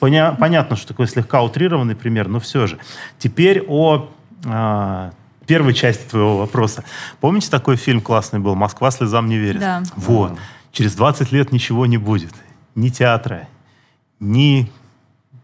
[0.00, 1.42] поня- понятно, что такой слегка
[1.88, 2.78] утрированный пример, но все же.
[3.18, 4.08] Теперь о
[4.44, 5.12] а,
[5.46, 6.84] первой части твоего вопроса.
[7.20, 9.60] Помните, такой фильм классный был «Москва слезам не верит»?
[9.60, 9.82] Да.
[9.96, 10.32] Вот.
[10.72, 12.32] Через 20 лет ничего не будет.
[12.74, 13.48] Ни театра,
[14.20, 14.70] ни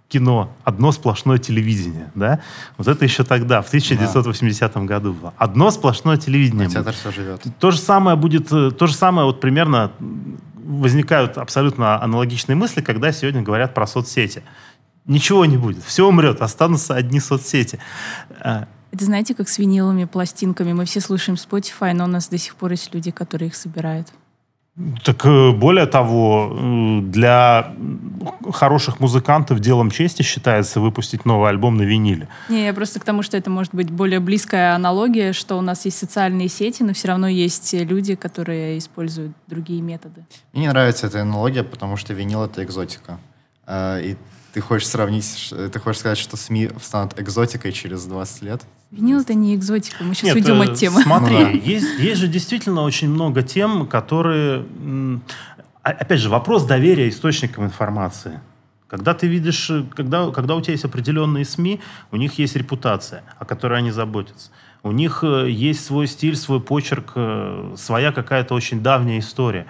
[0.09, 2.38] кино, одно сплошное телевидение, да?
[2.78, 5.33] Вот это еще тогда, в 1980 году было.
[5.38, 6.68] Одно сплошное телевидение.
[6.68, 7.00] Театр будет.
[7.00, 7.42] все живет.
[7.59, 9.90] То же самое будет, э, то же самое вот примерно
[10.64, 14.42] возникают абсолютно аналогичные мысли, когда сегодня говорят про соцсети.
[15.07, 17.79] Ничего не будет, все умрет, останутся одни соцсети.
[18.40, 20.73] А, Это знаете, как с виниловыми пластинками.
[20.73, 24.09] Мы все слушаем Spotify, но у нас до сих пор есть люди, которые их собирают.
[25.05, 27.75] Так э, более того, э, для
[28.53, 32.27] хороших музыкантов делом чести считается выпустить новый альбом на виниле.
[32.49, 35.85] Не, я просто к тому, что это может быть более близкая аналогия, что у нас
[35.85, 40.25] есть социальные сети, но все равно есть люди, которые используют другие методы.
[40.53, 43.21] Мне не нравится эта аналогия, потому что винил— это экзотика.
[43.67, 44.17] А, И
[44.55, 48.62] ты хочешь сравнить, ты хочешь сказать, что СМИ станут экзотикой через 20 лет?
[48.93, 51.03] Винил это не экзотика, мы сейчас Нет, уйдем э, от темы.
[51.03, 51.51] Смотри, Ну да.
[51.51, 54.64] есть, есть же действительно очень много тем, которые...
[55.83, 58.38] а- Опять же, вопрос доверия источникам информации.
[58.87, 61.81] Когда ты видишь, э, когда, когда у тебя есть определенные СМИ,
[62.12, 64.53] у них есть репутация, о которой они заботятся.
[64.85, 67.14] У них э, есть свой стиль, свой почерк,
[67.77, 69.67] своя какая-то очень давняя история.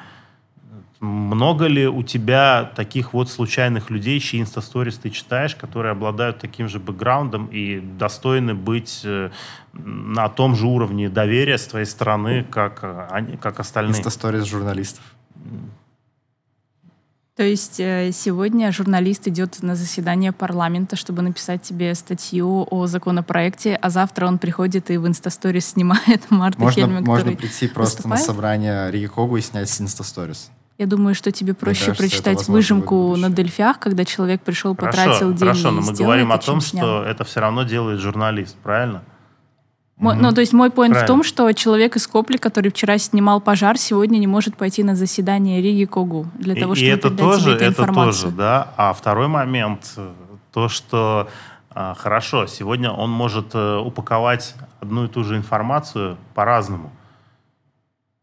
[1.05, 6.67] Много ли у тебя таких вот случайных людей, чьи инстасторис ты читаешь, которые обладают таким
[6.67, 9.31] же бэкграундом и достойны быть э,
[9.75, 13.99] на том же уровне доверия с твоей стороны, как, э, они, как остальные?
[13.99, 15.05] Инстасторис журналистов.
[17.37, 23.75] То есть э, сегодня журналист идет на заседание парламента, чтобы написать тебе статью о законопроекте,
[23.75, 28.15] а завтра он приходит и в инстасторис снимает Марта Можно, Хельме, можно прийти просто на
[28.15, 28.25] выступает?
[28.25, 30.51] собрание Риги Когу и снять инстасторис.
[30.77, 33.31] Я думаю, что тебе проще кажется, это прочитать выжимку на.
[33.31, 36.47] Дельфях, когда человек пришел, Хорошо, потратил день хорошо, и но мы сделал говорим о это,
[36.47, 36.85] том, снял.
[36.85, 39.03] что это все равно делает журналист, правильно?
[39.97, 43.41] Мой- Ну, то есть мой поинт в том, что человек из Копли, который вчера снимал
[43.41, 47.09] пожар, сегодня не может пойти на заседание Риги Когу для И- того, и, чтобы это
[47.11, 48.73] передать тоже, эту это тоже, да.
[48.77, 49.97] А второй момент,
[50.53, 51.29] то, что
[51.71, 56.93] а, хорошо, сегодня он может э, упаковать одну и ту же информацию по-разному.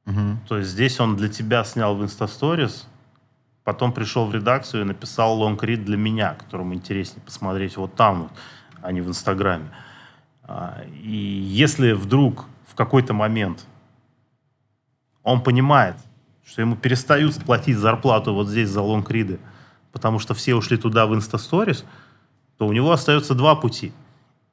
[0.06, 0.40] Мгм.
[0.48, 2.88] То есть здесь он для тебя снял в Инстасторис,
[3.64, 8.32] потом пришел в редакцию и написал лонгрид для меня, которому интереснее посмотреть вот там вот,
[8.82, 9.70] а не в Инстаграме.
[10.44, 13.66] А, И если вдруг в какой-то момент
[15.24, 15.96] он понимает,
[16.44, 19.40] что ему перестают платить зарплату вот здесь за лонгриды,
[19.92, 21.86] потому что все ушли туда в Инстасторис,
[22.58, 23.94] то у него остается два пути.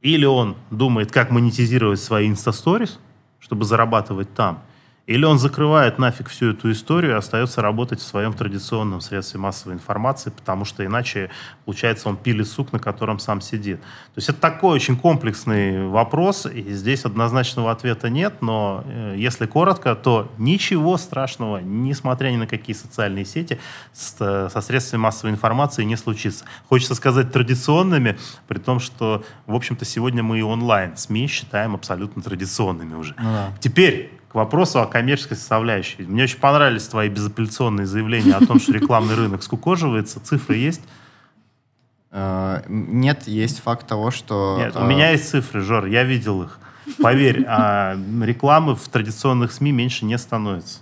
[0.01, 3.01] Или он думает, как монетизировать свои Инстасторис,
[3.41, 4.63] чтобы зарабатывать там,
[5.09, 9.73] или он закрывает нафиг всю эту историю и остается работать в своем традиционном средстве массовой
[9.75, 11.31] информации, потому что иначе,
[11.65, 13.81] получается, он пилит сук, на котором сам сидит.
[13.81, 19.47] То есть это такой очень комплексный вопрос, и здесь однозначного ответа нет, но э, если
[19.47, 23.59] коротко, то ничего страшного, несмотря ни на какие социальные сети,
[23.95, 26.45] с- э, со средствами массовой информации не случится.
[26.69, 32.21] Хочется сказать традиционными, при том, что, в общем-то, сегодня мы и онлайн СМИ считаем абсолютно
[32.21, 33.15] традиционными уже.
[33.19, 33.53] Ну да.
[33.61, 36.03] Теперь к вопросу о коммерческой составляющей.
[36.03, 40.21] Мне очень понравились твои безапелляционные заявления о том, что рекламный рынок скукоживается.
[40.21, 40.83] Цифры есть?
[42.11, 44.57] Э, Нет, есть факт того, что...
[44.59, 46.59] Нет, у э, меня есть цифры, Жор, я видел их.
[47.03, 50.81] Поверь, а, рекламы в традиционных СМИ меньше не становится.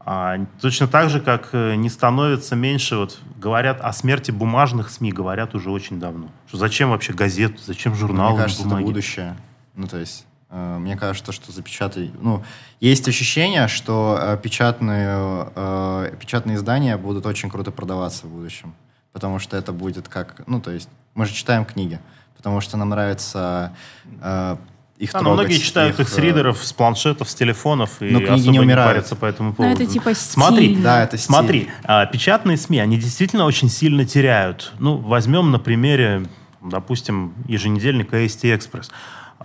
[0.00, 5.10] А, точно так же, как э, не становится меньше, вот говорят о смерти бумажных СМИ,
[5.10, 6.28] говорят уже очень давно.
[6.46, 8.86] Что зачем вообще газету, зачем журнал Мне на кажется, это бумаге?
[8.86, 9.36] будущее.
[9.74, 12.10] Ну, то есть, мне кажется, что запечатай...
[12.20, 12.44] Ну,
[12.80, 18.74] есть ощущение, что э, печатные, э, печатные издания будут очень круто продаваться в будущем.
[19.12, 20.42] Потому что это будет как...
[20.46, 21.98] Ну, то есть, мы же читаем книги.
[22.36, 23.74] Потому что нам нравится
[24.20, 24.56] э,
[24.98, 25.46] их Да, но трогать.
[25.48, 28.48] многие читают их с э, ридеров, с планшетов, с телефонов и Но книги особо не
[28.50, 28.92] не, умирают.
[28.92, 29.74] парятся по этому Ну, поводу.
[29.82, 30.82] это типа Смотри, стильно.
[30.84, 31.26] Да, это стиль.
[31.26, 34.72] Смотри, а, печатные СМИ, они действительно очень сильно теряют.
[34.78, 36.26] Ну, возьмем на примере,
[36.62, 38.90] допустим, еженедельника AST Express.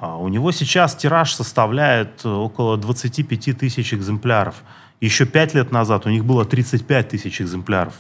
[0.02, 4.64] А, У него сейчас тираж составляет э, около 25 тысяч экземпляров.
[5.00, 7.94] Еще пять лет назад у них было 35 тысяч экземпляров.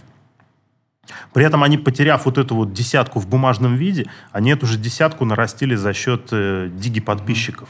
[1.32, 5.26] При этом они, потеряв вот эту вот десятку в бумажном виде, они эту же десятку
[5.26, 7.70] нарастили за счет э, диги-подписчиков.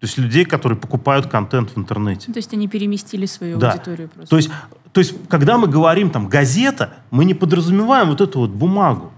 [0.00, 2.30] То есть людей, которые покупают контент в интернете.
[2.30, 3.70] То есть они переместили свою Да.
[3.70, 4.28] аудиторию просто.
[4.28, 4.50] То есть,
[4.92, 9.12] то есть, когда мы говорим там газета, мы не подразумеваем вот эту вот бумагу.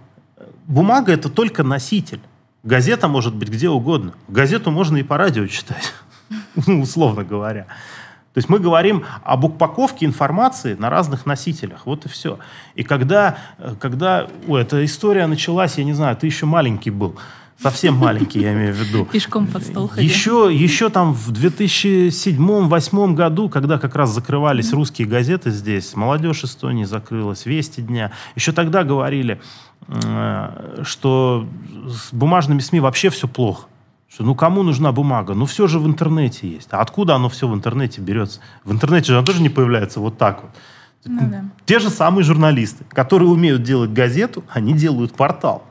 [0.69, 2.21] Бумага это только носитель.
[2.65, 4.15] Газета может быть где угодно.
[4.27, 5.93] Газету можно и по радио читать,
[6.67, 7.67] ну, условно говоря.
[8.33, 11.87] То есть мы говорим об упаковке информации на разных носителях.
[11.87, 12.39] Вот и все.
[12.75, 17.17] И когда, э, когда ой, эта история началась, я не знаю, ты еще маленький был.
[17.61, 19.05] Совсем маленький, я имею в виду.
[19.07, 20.05] Пешком под стол ходил.
[20.05, 26.85] Еще, еще там в 2007-2008 году, когда как раз закрывались русские газеты здесь, «Молодежь Эстонии»
[26.85, 29.41] закрылась, «Вести дня», еще тогда говорили,
[29.87, 31.47] э, что
[31.87, 33.67] с бумажными СМИ вообще все плохо.
[34.09, 35.35] Что, ну кому нужна бумага?
[35.35, 36.69] Ну все же в интернете есть.
[36.73, 38.41] А откуда оно все в интернете берется?
[38.65, 40.51] В интернете же оно тоже не появляется вот так вот.
[41.07, 41.45] Ну да.
[41.67, 45.65] Те же самые журналисты, которые умеют делать газету, они делают портал.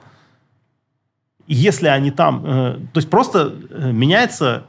[1.53, 2.43] И если они там...
[2.43, 4.63] э, то есть просто э, меняется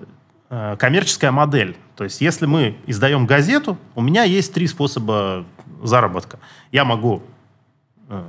[0.51, 1.79] э, коммерческая модель.
[1.97, 5.47] То есть если мы издаем газету, у меня есть три способа
[5.83, 6.39] заработка.
[6.73, 7.23] Я могу
[8.11, 8.23] э,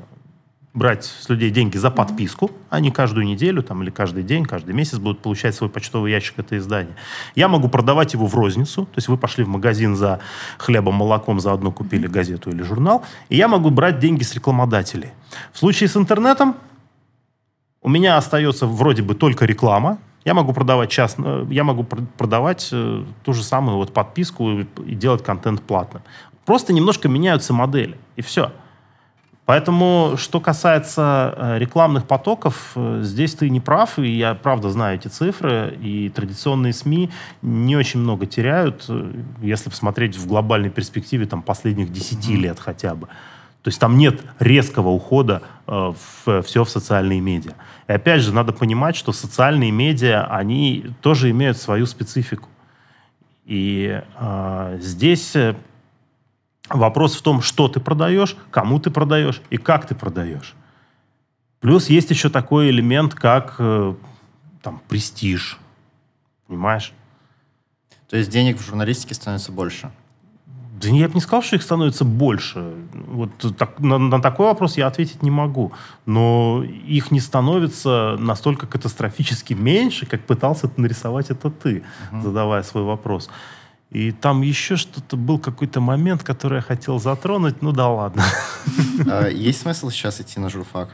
[0.74, 5.00] брать с людей деньги за подписку, они каждую неделю там, или каждый день, каждый месяц
[5.00, 6.96] будут получать свой почтовый ящик это издание.
[7.36, 10.22] Я могу продавать его в розницу, то есть вы пошли в магазин за
[10.60, 15.10] хлебом, молоком, заодно купили газету или журнал, и я могу брать деньги с рекламодателей.
[15.52, 16.56] В случае с интернетом
[17.86, 20.00] у меня остается вроде бы только реклама.
[20.26, 24.50] Я могу продавать час, э, я могу пр- продавать э, ту же самую вот подписку
[24.50, 26.02] и, и делать контент платным.
[26.46, 28.52] Просто немножко меняются модели и все.
[29.46, 35.08] Поэтому, что касается э, рекламных потоков, здесь ты не прав, и я правда знаю эти
[35.08, 37.12] цифры, и традиционные СМИ
[37.44, 38.90] не очень много теряют,
[39.44, 43.10] если посмотреть в глобальной перспективе там, последних 10 лет хотя бы.
[43.66, 45.94] То есть там нет резкого ухода э,
[46.26, 47.54] в все в социальные медиа.
[47.88, 52.48] И опять же, надо понимать, что социальные медиа, они тоже имеют свою специфику.
[53.44, 55.56] И э, здесь э,
[56.70, 60.54] вопрос в том, что ты продаешь, кому ты продаешь и как ты продаешь.
[61.60, 63.96] Плюс есть еще такой элемент, как э,
[64.62, 65.58] там, престиж.
[66.46, 66.94] Понимаешь?
[68.12, 69.90] То есть денег в журналистике становится больше.
[70.92, 72.74] Да я бы не сказал, что их становится больше.
[72.94, 75.72] Вот так- на, на такой вопрос я ответить не могу.
[76.06, 81.84] Но их не становится настолько катастрофически меньше, как пытался нарисовать это ты,
[82.24, 83.30] задавая свой вопрос.
[83.92, 87.62] И там еще что-то был какой-то момент, который я хотел затронуть.
[87.62, 88.24] Ну да ладно.
[89.08, 90.90] А Есть смысл сейчас идти на журфак?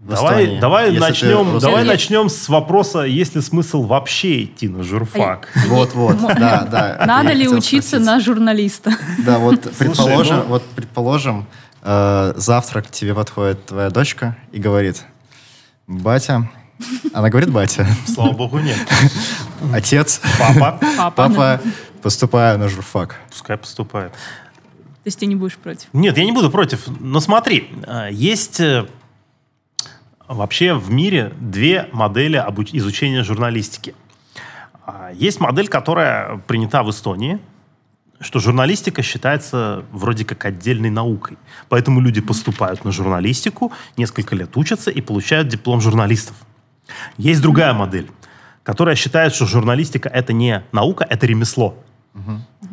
[0.00, 4.84] Давай, Эстонии, давай начнем, русский- давай начнем с вопроса, есть ли смысл вообще идти на
[4.84, 5.48] журфак.
[5.66, 6.94] Вот-вот, да, да.
[6.96, 8.06] это Надо ли учиться спросить.
[8.06, 8.92] на журналиста?
[9.26, 11.46] Да, вот предположим, ну- вот предположим,
[11.82, 15.02] э, завтра к тебе подходит твоя дочка и говорит,
[15.88, 16.48] батя,
[17.12, 18.76] она говорит батя, Слава богу, нет.
[19.72, 21.10] отец, Папа, Папа.
[21.28, 21.60] папа,
[22.02, 23.16] поступаю на журфак.
[23.30, 24.12] пускай поступает.
[24.12, 25.88] То есть ты не будешь против?
[25.92, 26.82] Нет, я не буду против.
[27.00, 28.86] Но смотри, э, есть э,
[30.28, 32.36] вообще в мире две модели
[32.72, 33.94] изучения журналистики.
[34.86, 37.38] А, Есть модель, которая принята в Эстонии,
[38.20, 41.38] что журналистика считается вроде как отдельной наукой.
[41.68, 46.36] Поэтому люди поступают на журналистику, несколько лет учатся и получают диплом журналистов.
[47.16, 48.10] Есть другая модель,
[48.62, 51.76] которая считает, что журналистика это не наука, это ремесло.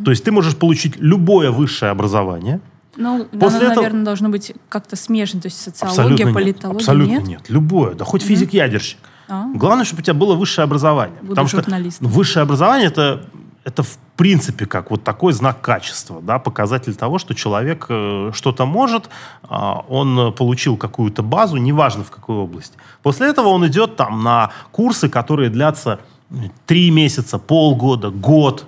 [0.03, 2.59] То есть ты можешь получить любое высшее образование,
[2.97, 5.41] Ну, После оно, этого- наверное, должно быть как-то смежно.
[5.41, 6.33] То есть социология, Абсолютно нет.
[6.33, 7.27] политология, Абсолютно нет?
[7.27, 7.49] нет.
[7.49, 7.93] Любое.
[7.95, 8.97] Да хоть физик-ядерщик.
[9.27, 11.17] А, Главное, чтобы у тебя было высшее образование.
[11.21, 13.25] Буду Потому что ну, высшее образование это,
[13.63, 18.65] это в принципе как вот такой знак качества, да, показатель того, что человек э, что-то
[18.65, 19.09] может,
[19.43, 19.47] э,
[19.89, 22.77] он получил какую-то базу, неважно в какой области.
[23.01, 25.99] После этого он идет там на курсы, которые длятся
[26.65, 28.65] три месяца, полгода, год,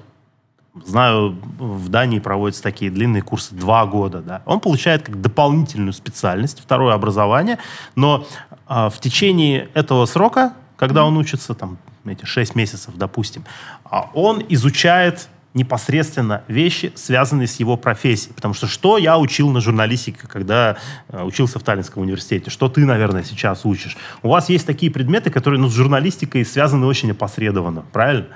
[0.86, 4.22] Знаю, в Дании проводятся такие длинные курсы два года.
[4.22, 4.42] Да.
[4.46, 7.58] Он получает как дополнительную специальность, второе образование,
[7.96, 8.26] но
[8.68, 13.44] а, в течение этого срока, когда он учится, там, эти шесть месяцев, допустим,
[13.86, 18.34] а, он изучает непосредственно вещи, связанные с его профессией.
[18.34, 20.78] Потому что что я учил на журналистике, когда
[21.10, 22.52] э, учился в Таллинском университете?
[22.52, 23.98] Что ты, наверное, сейчас учишь?
[24.22, 28.28] У вас есть такие предметы, которые ну, с журналистикой связаны очень опосредованно, правильно?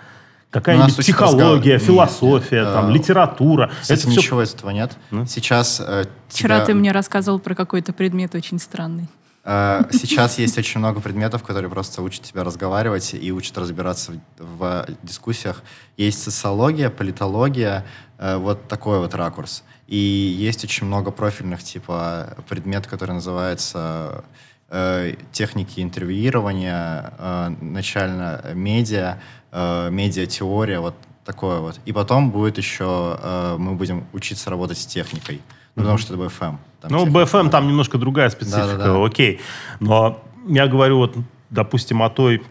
[0.51, 3.71] Какая-нибудь психология, философия, нет, там, а, литература.
[3.87, 4.51] Это ничего все...
[4.51, 4.91] из этого нет.
[5.09, 5.25] Ну?
[5.25, 6.65] Сейчас э, Вчера тебя...
[6.65, 9.07] ты мне рассказывал про какой-то предмет очень странный.
[9.45, 14.57] Э, сейчас есть очень много предметов, которые просто учат тебя разговаривать и учат разбираться в,
[14.57, 15.63] в дискуссиях.
[15.95, 17.85] Есть социология, политология,
[18.17, 19.63] э, вот такой вот ракурс.
[19.87, 24.23] И есть очень много профильных, типа предмет, который называется
[24.69, 29.17] э, техники интервьюирования, э, начально медиа,
[29.51, 30.95] э, медиатеория, вот
[31.25, 31.79] такое вот.
[31.85, 35.41] И потом будет еще, э, мы будем учиться работать с техникой.
[35.75, 36.57] Ну, потому что это BFM.
[36.81, 39.05] Там ну, BFM там немножко другая специфика, да, да, да.
[39.05, 39.39] окей.
[39.79, 41.15] Но я говорю вот,
[41.49, 42.43] допустим, о той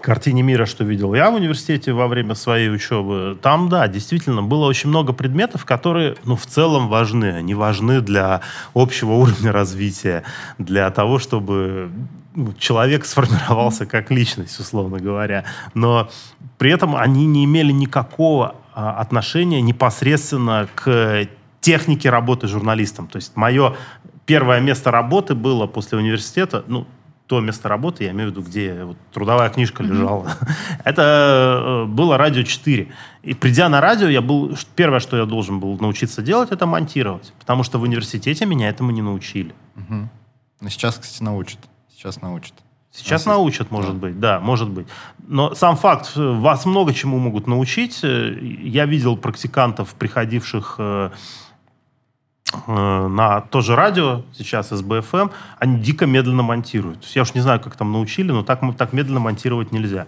[0.00, 4.66] картине мира, что видел я в университете во время своей учебы, там, да, действительно, было
[4.66, 7.26] очень много предметов, которые, ну, в целом важны.
[7.26, 8.40] Они важны для
[8.74, 10.24] общего уровня развития,
[10.58, 11.90] для того, чтобы
[12.34, 15.44] ну, человек сформировался как личность, условно говоря.
[15.74, 16.08] Но
[16.58, 21.28] при этом они не имели никакого а, отношения непосредственно к
[21.60, 23.06] технике работы журналистом.
[23.06, 23.76] То есть мое
[24.26, 26.86] первое место работы было после университета, ну,
[27.32, 30.24] то место работы, я имею в виду, где вот трудовая книжка лежала.
[30.24, 30.50] Mm-hmm.
[30.84, 32.92] Это э, было радио 4.
[33.22, 37.32] И придя на радио, я был первое, что я должен был научиться делать, это монтировать,
[37.38, 39.54] потому что в университете меня этому не научили.
[39.76, 40.06] Mm-hmm.
[40.60, 41.58] Но сейчас, кстати, научат.
[41.90, 42.52] Сейчас научат.
[42.90, 43.96] Сейчас научат, может да.
[43.96, 44.86] быть, да, может быть.
[45.26, 48.00] Но сам факт, вас много чему могут научить.
[48.02, 51.10] Э, я видел практикантов, приходивших э, Э,
[52.66, 55.28] на то же радио, сейчас СБФМ,
[55.58, 57.04] они дико медленно монтируют.
[57.14, 60.06] Я уж не знаю, как там научили, но так, так медленно монтировать нельзя.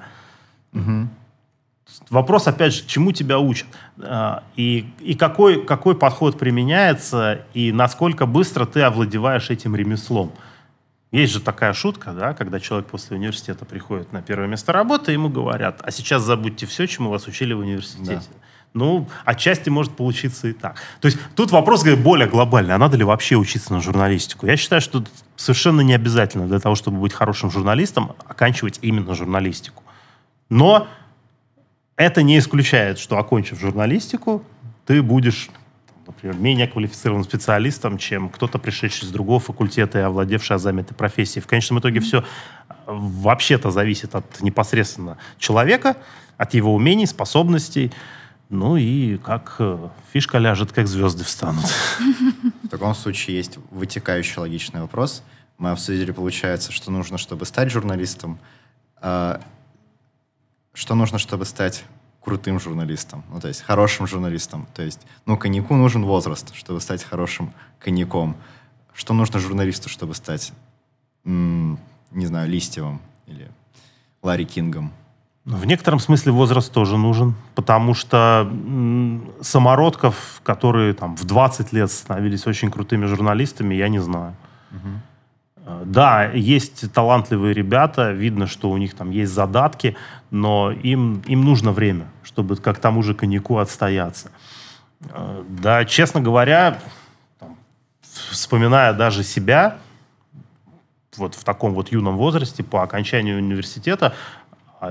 [0.73, 1.09] Угу.
[2.11, 3.67] Вопрос, опять же, чему тебя учат?
[3.99, 10.33] Э, и, и какой, какой подход применяется, и насколько быстро ты овладеваешь этим ремеслом.
[11.13, 15.29] Есть же такая шутка, да, когда человек после университета приходит на первое место работы, ему
[15.29, 18.15] говорят, а сейчас забудьте все, чему вас учили в университете.
[18.33, 18.44] Да.
[18.75, 20.81] Ну, отчасти может получиться и так.
[21.01, 22.75] То есть тут вопрос более глобальный.
[22.75, 24.47] А надо ли вообще учиться на журналистику?
[24.47, 25.05] Я считаю, что
[25.37, 29.85] совершенно не обязательно для того, чтобы быть хорошим журналистом, оканчивать именно журналистику.
[30.49, 30.89] Но
[31.95, 34.43] это не исключает, что, окончив журналистику,
[34.87, 35.51] ты будешь,
[36.09, 41.39] например, менее квалифицированным специалистом, чем кто-то, пришедший с другого факультета и овладевший азами этой профессии.
[41.39, 42.25] В конечном итоге все
[42.87, 45.97] вообще-то зависит от непосредственно человека,
[46.37, 47.93] от его умений, способностей,
[48.49, 51.65] ну и как э, фишка ляжет, как звезды встанут.
[52.63, 55.23] В таком случае есть вытекающий логичный вопрос.
[55.59, 58.39] Мы обсудили, получается, что нужно, чтобы стать журналистом.
[59.01, 59.41] А
[60.73, 61.85] что нужно, чтобы стать
[62.21, 64.67] крутым журналистом, ну, то есть хорошим журналистом.
[64.75, 68.37] То есть, ну, коньяку нужен возраст, чтобы стать хорошим коньяком.
[68.95, 70.53] Что нужно журналисту, чтобы стать,
[71.25, 71.77] не
[72.27, 73.51] знаю, Листьевым или
[74.23, 74.93] Ларри Кингом?
[75.45, 78.51] В некотором смысле возраст тоже нужен, потому что
[79.43, 84.35] самородков, которые там в 20 лет становились очень крутыми журналистами, я не знаю.
[84.71, 85.85] Угу.
[85.85, 89.97] Да, есть талантливые ребята, видно, что у них там есть задатки,
[90.31, 94.31] но им, им нужно время, чтобы как тому же коньяку отстояться.
[95.11, 96.79] Э, да, честно говоря,
[97.39, 97.57] там,
[98.03, 99.79] вспоминая даже себя,
[101.17, 104.15] вот в таком вот юном возрасте, по окончанию университета,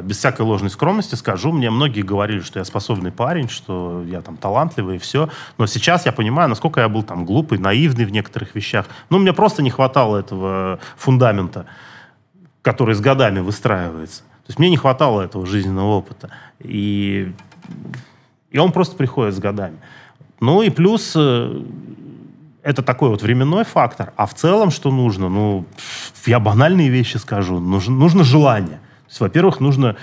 [0.02, 4.38] без всякой ложной скромности скажу, мне многие говорили, что я способный парень, что я там
[4.38, 5.30] талантливый и все.
[5.58, 8.86] Но сейчас я понимаю, насколько я был там глупый, наивный в некоторых вещах.
[9.10, 11.66] Ну, мне просто не хватало этого фундамента,
[12.62, 14.22] который с годами выстраивается.
[14.24, 16.30] То есть мне не хватало этого жизненного опыта.
[16.60, 17.32] И,
[18.52, 19.78] и он просто приходит с годами.
[20.40, 21.62] Ну и плюс э,
[22.62, 24.12] это такой вот временной фактор.
[24.16, 25.30] А в целом что нужно?
[25.30, 25.66] Ну,
[26.26, 27.60] я банальные вещи скажу.
[27.60, 28.80] Нужно, нужно желание
[29.14, 29.96] есть, во-первых, нужно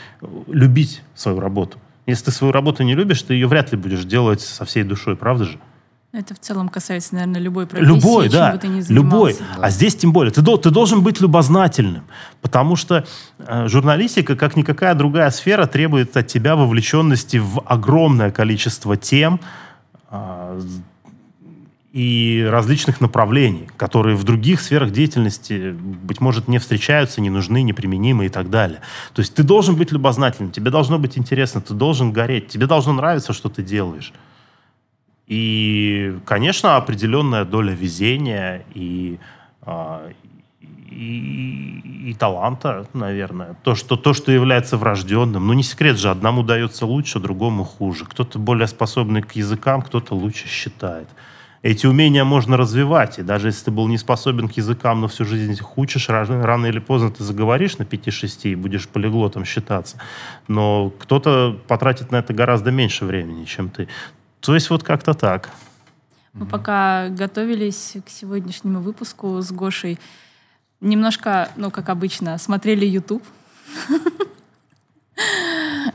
[0.46, 1.78] любить свою работу.
[2.06, 5.16] Если ты свою работу не любишь, ты ее вряд ли будешь делать со всей душой,
[5.16, 5.58] правда же?
[6.12, 9.34] Это в целом касается, наверное, любой профессии, Любой, чем да, бы ты ни любой.
[9.34, 9.62] занимался.
[9.64, 10.32] А здесь тем более.
[10.32, 12.02] Ты, ты должен быть любознательным,
[12.42, 13.04] потому что
[13.38, 19.38] э, журналистика, как никакая другая сфера, требует от тебя вовлеченности в огромное количество тем
[20.08, 20.60] а,
[21.92, 28.26] и различных направлений, которые в других сферах деятельности, быть может, не встречаются, не нужны, неприменимы
[28.26, 28.80] и так далее.
[29.12, 32.92] То есть ты должен быть любознательным, тебе должно быть интересно, ты должен гореть, тебе должно
[32.92, 34.12] нравиться, что ты делаешь.
[35.26, 39.18] И, конечно, определенная доля везения и,
[39.62, 40.10] а,
[40.90, 43.56] и, и таланта, наверное.
[43.64, 45.46] То что, то, что является врожденным.
[45.46, 48.04] Ну, не секрет же, одному дается лучше, другому хуже.
[48.04, 51.08] Кто-то более способный к языкам, кто-то лучше считает.
[51.62, 55.26] Эти умения можно развивать, и даже если ты был не способен к языкам, но всю
[55.26, 59.98] жизнь их учишь, рано, рано или поздно ты заговоришь на 5-6 и будешь полиглотом считаться.
[60.48, 63.88] Но кто-то потратит на это гораздо меньше времени, чем ты.
[64.40, 65.50] То есть вот как-то так.
[66.32, 69.98] Мы пока готовились к сегодняшнему выпуску с Гошей,
[70.80, 73.24] немножко, ну, как обычно, смотрели YouTube.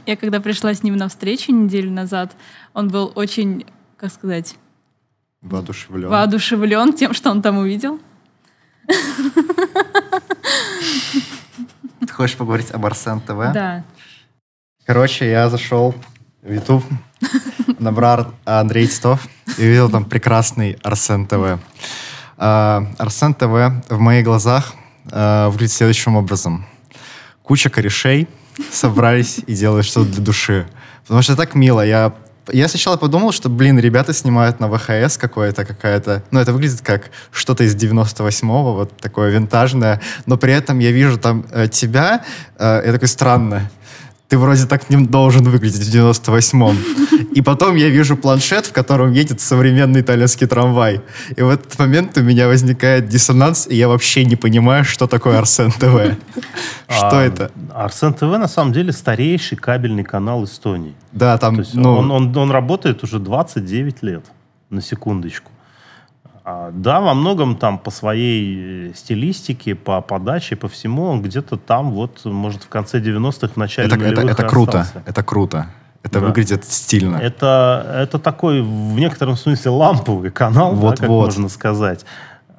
[0.05, 2.35] Я когда пришла с ним на встречу неделю назад,
[2.75, 3.65] он был очень,
[3.97, 4.55] как сказать,
[5.45, 6.09] Воодушевлен.
[6.09, 7.99] воодушевлен тем, что он там увидел.
[11.99, 13.53] Ты хочешь поговорить об Арсен ТВ?
[13.53, 13.83] Да.
[14.85, 15.95] Короче, я зашел
[16.41, 16.83] в YouTube,
[17.79, 19.27] набрал Андрей Титов
[19.57, 21.59] и увидел там прекрасный Арсен ТВ.
[22.37, 23.43] А, Арсен ТВ
[23.89, 24.73] в моих глазах
[25.11, 26.65] а, выглядит следующим образом.
[27.43, 28.27] Куча корешей
[28.71, 30.67] собрались и делают что-то для души.
[31.03, 31.85] Потому что так мило.
[31.85, 32.13] Я,
[32.51, 36.23] я сначала подумал, что, блин, ребята снимают на ВХС какое-то, какая-то...
[36.31, 40.01] Ну, это выглядит как что-то из 98-го, вот такое винтажное.
[40.25, 42.23] Но при этом я вижу там э, тебя,
[42.57, 43.69] э, я такой, странно
[44.27, 46.77] ты вроде так не должен выглядеть в 98-м.
[47.33, 51.01] И потом я вижу планшет, в котором едет современный итальянский трамвай.
[51.35, 55.37] И в этот момент у меня возникает диссонанс, и я вообще не понимаю, что такое
[55.37, 56.17] Арсен ТВ.
[56.87, 57.51] Что А, это?
[57.73, 60.95] Арсен ТВ на самом деле старейший кабельный канал Эстонии.
[61.11, 64.25] Да, там, ну, он работает уже 29 лет,
[64.69, 65.51] на секундочку.
[66.47, 71.57] А, да, во многом там по своей э, стилистике, по подаче, по всему, он где-то
[71.57, 74.81] там вот, может, в конце 90-х, в начале это, это, это круто.
[74.81, 75.03] остался.
[75.07, 75.65] Это круто.
[76.03, 76.27] Это Да.
[76.27, 77.17] выглядит стильно.
[77.17, 81.25] Это, это такой, в некотором смысле, ламповый канал, да, как Вот-вот.
[81.25, 82.05] можно сказать.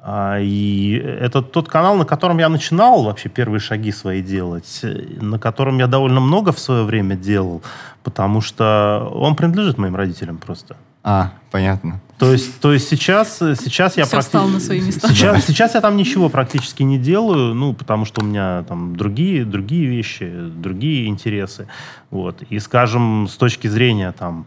[0.01, 4.87] А, И это тот канал, на котором я начинал вообще первые шаги свои делать, э,
[5.21, 7.61] на котором я довольно много в свое время делал,
[8.03, 10.75] потому что он принадлежит моим родителям просто.
[11.03, 12.01] А, понятно.
[12.19, 15.07] То есть, то есть сейчас, сейчас я Всё практи- встало на свои места.
[15.07, 19.45] Сейчас, сейчас я там ничего практически не делаю, ну, потому что у меня там другие,
[19.45, 21.67] другие вещи, другие интересы.
[22.09, 22.41] Вот.
[22.49, 24.45] И, скажем, с точки зрения там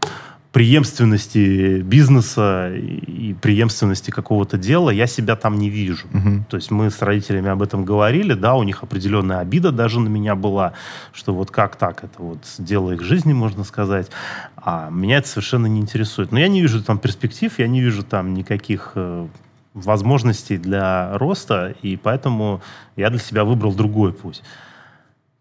[0.51, 6.07] преемственности бизнеса и преемственности какого-то дела, я себя там не вижу.
[6.11, 6.45] Мгм.
[6.49, 10.09] То есть мы с родителями об этом говорили, да, у них определенная обида даже на
[10.09, 10.73] меня была,
[11.13, 14.11] что вот как так, это вот дело их жизни, можно сказать,
[14.57, 16.33] а меня это совершенно не интересует.
[16.33, 19.27] Но я не вижу там перспектив, я не вижу там никаких э,
[19.73, 22.61] возможностей для роста, и поэтому
[22.97, 24.43] я для себя выбрал другой путь.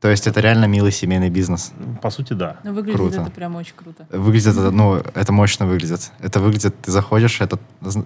[0.00, 1.72] То есть это реально милый семейный бизнес.
[2.00, 2.56] По сути, да.
[2.64, 3.20] Но выглядит Круто.
[3.20, 4.06] это прям очень круто.
[4.10, 6.10] Выглядит это, ну, это мощно выглядит.
[6.20, 7.58] Это выглядит, ты заходишь, это...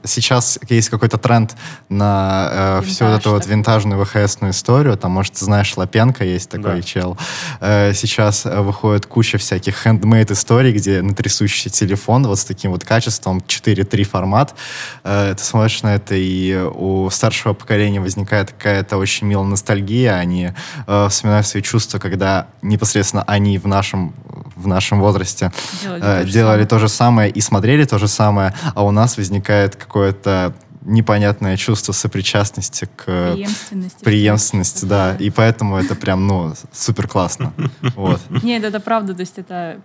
[0.02, 1.54] Сейчас есть какой-то тренд
[1.88, 4.96] на э, всю вот эту вот винтажную ВХСную историю.
[4.96, 6.82] Там, может, ты знаешь, Лапенко есть такой Да.
[6.82, 7.16] чел.
[7.60, 12.72] Э, сейчас э, выходит куча всяких хендмейд историй, где на трясущийся телефон вот с таким
[12.72, 14.56] вот качеством 4.3 формат.
[15.04, 20.14] Э, ты смотришь на это, и у старшего поколения возникает какая-то очень милая ностальгия.
[20.16, 20.50] Они
[20.88, 24.14] э, вспоминают свои чувства, когда непосредственно они в нашем,
[24.56, 26.66] в нашем возрасте Делали э, то же делали самое.
[26.66, 31.92] то же самое и смотрели то же самое, а у нас возникает какое-то непонятное чувство
[31.92, 34.04] сопричастности к Преемственности.
[34.04, 35.26] преемственности, да, такое.
[35.26, 37.52] и поэтому это прям, ну, супер классно.
[37.96, 38.20] Вот.
[38.42, 39.80] Нет, это правда, то есть это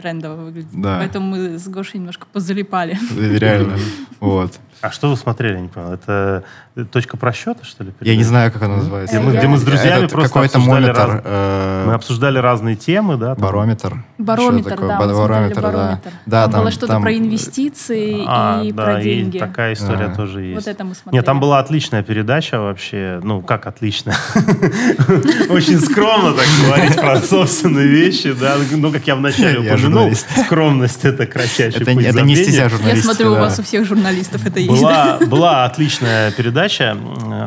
[0.00, 0.70] трендово выглядит.
[0.72, 0.98] Да.
[0.98, 2.98] Поэтому мы с Гошей немножко позалипали.
[3.18, 3.76] Реально.
[4.20, 4.58] Вот.
[4.82, 5.92] А что вы смотрели, я не понял?
[5.92, 6.42] Это
[6.90, 7.92] точка просчета, что ли?
[8.00, 9.14] Я не знаю, как оно называется.
[9.18, 12.38] Где мы, где мы с друзьями Это просто какой-то обсуждали монитор, раз- э, Мы обсуждали
[12.38, 13.34] разные темы, да?
[13.34, 13.44] там.
[13.44, 14.04] барометр.
[14.16, 16.00] Барометр, да, барометр, да.
[16.24, 19.36] Да, там, там- было что-то там- про инвестиции А, и да, про деньги.
[19.36, 20.14] и такая история А.
[20.14, 20.64] тоже есть.
[20.66, 21.16] Вот это мы смотрели.
[21.18, 23.20] Нет, там была отличная передача вообще.
[23.22, 24.16] Ну, как отличная?
[25.50, 28.56] Очень скромно так говорить про собственные вещи, да.
[28.70, 30.26] Ну, как я вначале Я упомянул, журналист.
[30.46, 32.62] скромность— это кратчайший Это, путь это не стезя забвения.
[32.62, 33.04] Я журналистики.
[33.04, 33.40] смотрю, у да.
[33.40, 34.80] вас у всех журналистов это есть.
[34.80, 36.96] Была, была отличная передача,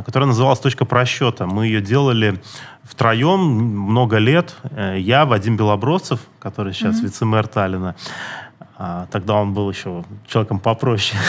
[0.05, 1.45] которая называлась «Точка просчета».
[1.45, 2.39] Мы ее делали
[2.83, 4.55] втроем много лет.
[4.71, 7.95] Э, Я, Вадим Белобродцев, который сейчас вице-мэр Таллина,
[8.77, 11.19] А тогда он был еще человеком попроще,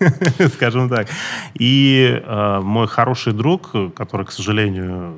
[0.54, 1.08] скажем так.
[1.54, 5.14] И э, мой хороший друг, который, к сожалению,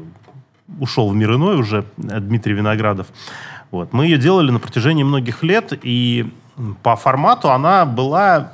[0.78, 3.07] ушел в мир иной уже, Дмитрий Виноградов,
[3.71, 6.33] вот, мы ее делали на протяжении многих лет, и
[6.83, 8.53] по формату она была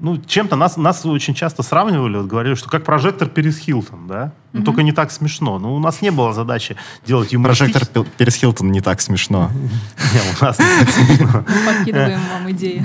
[0.00, 4.32] ну, чем-то нас, нас очень часто сравнивали, вот, говорили, что как прожектор Перес Хилтон, да?
[4.52, 4.64] Ну, mm-hmm.
[4.64, 5.58] только не так смешно.
[5.58, 6.76] Ну, у нас не было задачи
[7.06, 7.72] делать юмористический...
[7.72, 9.50] Прожектор Перес Хилтон не так смешно.
[10.14, 11.44] Не, у нас не так смешно.
[11.66, 12.84] Подкидываем вам идеи.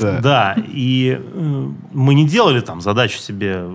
[0.20, 3.66] Да, и э, мы не делали там задачу себе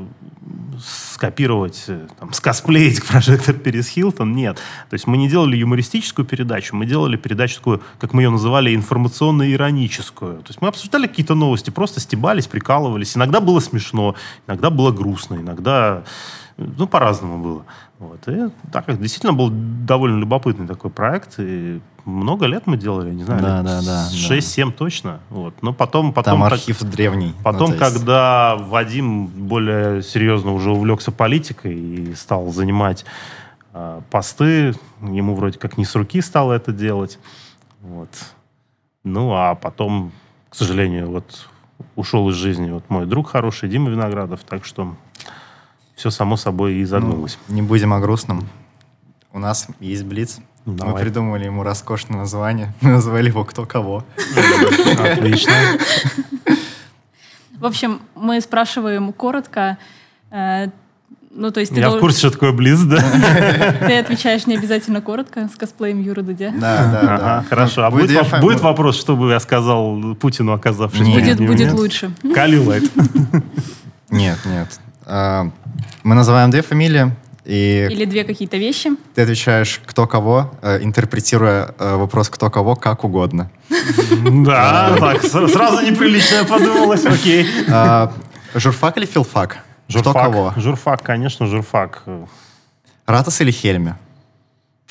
[0.83, 4.33] скопировать, э, там, скосплеить прожектор Перес Хилтон.
[4.33, 4.57] Нет.
[4.89, 8.75] То есть мы не делали юмористическую передачу, мы делали передачу такую, как мы ее называли,
[8.75, 10.37] информационно-ироническую.
[10.37, 13.15] То есть мы обсуждали какие-то новости, просто стебались, прикалывались.
[13.15, 14.15] Иногда было смешно,
[14.47, 16.03] иногда было грустно, иногда
[16.57, 17.65] ну, по-разному было.
[17.99, 18.27] Вот.
[18.27, 21.35] И так действительно был довольно любопытный такой проект.
[21.39, 24.71] И много лет мы делали, не знаю, да, да, да, 6-7 да.
[24.71, 25.19] точно.
[25.29, 25.53] Вот.
[25.61, 26.33] Но потом, потом...
[26.33, 27.33] Там архив как, древний.
[27.43, 27.79] Потом, ну, есть...
[27.79, 33.05] когда Вадим более серьезно уже увлекся политикой и стал занимать
[33.73, 37.17] э, посты, ему вроде как не с руки стало это делать.
[37.81, 38.09] Вот.
[39.03, 40.11] Ну, а потом,
[40.49, 41.47] к сожалению, вот
[41.95, 44.95] ушел из жизни вот мой друг хороший, Дима Виноградов, так что
[45.95, 47.37] все само собой и загнулось.
[47.47, 48.47] Ну, не будем о грустном.
[49.31, 50.39] У нас есть Блиц.
[50.65, 50.93] Давай.
[50.93, 52.73] Мы придумали ему роскошное название.
[52.81, 54.03] Мы назвали его «Кто кого».
[54.99, 55.53] Отлично.
[57.59, 59.77] В общем, мы спрашиваем коротко,
[60.31, 60.67] э,
[61.31, 61.99] ну, то есть Я должен...
[61.99, 62.97] в курсе, что такое Близ, да?
[63.79, 66.51] Ты отвечаешь не обязательно коротко с косплеем Юры Дудя.
[66.51, 67.45] Да, да, ага, да.
[67.49, 67.83] Хорошо.
[67.83, 72.11] А будет, будет, будет вопрос, что бы я сказал Путину, оказавшись Будет, будет лучше.
[72.33, 72.83] Калилайт.
[74.09, 74.79] Нет, нет.
[75.05, 75.49] А,
[76.03, 77.11] мы называем две фамилии.
[77.45, 78.89] И Или две какие-то вещи.
[79.13, 83.51] Ты отвечаешь кто кого, э, интерпретируя э, вопрос кто кого как угодно.
[84.45, 87.45] Да, так, сразу неприлично подумалось, окей.
[87.69, 88.11] А,
[88.55, 89.59] журфак или филфак?
[89.87, 90.53] Журфак, кто кого?
[90.57, 92.03] Журфак, конечно, журфак.
[93.05, 93.95] Ратас или Хельме?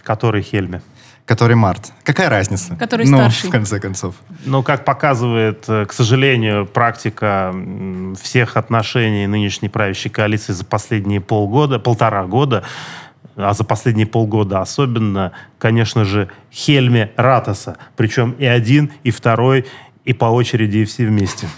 [0.03, 0.81] Который Хельме?
[1.27, 1.93] Который Март.
[2.03, 2.77] Какая разница?
[2.77, 3.49] Который ну, старший.
[3.49, 4.15] в конце концов.
[4.45, 7.55] Ну, как показывает, э, к сожалению, практика
[8.21, 12.63] всех отношений нынешней правящей коалиции за последние полгода, полтора года,
[13.37, 17.79] а за последние полгода особенно, конечно же, Хельме Ратаса.
[17.97, 19.65] Причем и один, и второй,
[20.05, 21.49] и по очереди, и все вместе.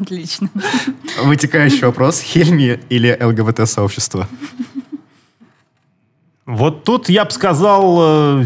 [0.00, 0.50] Отлично.
[1.22, 2.20] Вытекающий вопрос.
[2.20, 4.26] Хельми или ЛГБТ-сообщество?
[6.48, 8.44] Вот тут я бы сказал, э,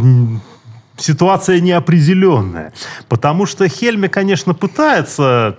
[0.96, 2.72] ситуация неопределенная.
[3.08, 5.56] Потому что Хельме, конечно, пытается,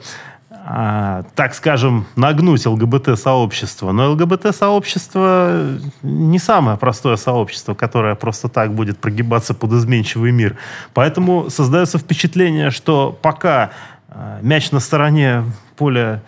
[0.49, 3.93] э, так скажем, нагнуть ЛГБТ-сообщество.
[3.93, 5.69] Но ЛГБТ-сообщество
[6.01, 10.57] не самое простое сообщество, которое просто так будет прогибаться под изменчивый мир.
[10.93, 13.71] Поэтому создается впечатление, что пока
[14.09, 15.45] э, мяч на стороне
[15.77, 16.21] поля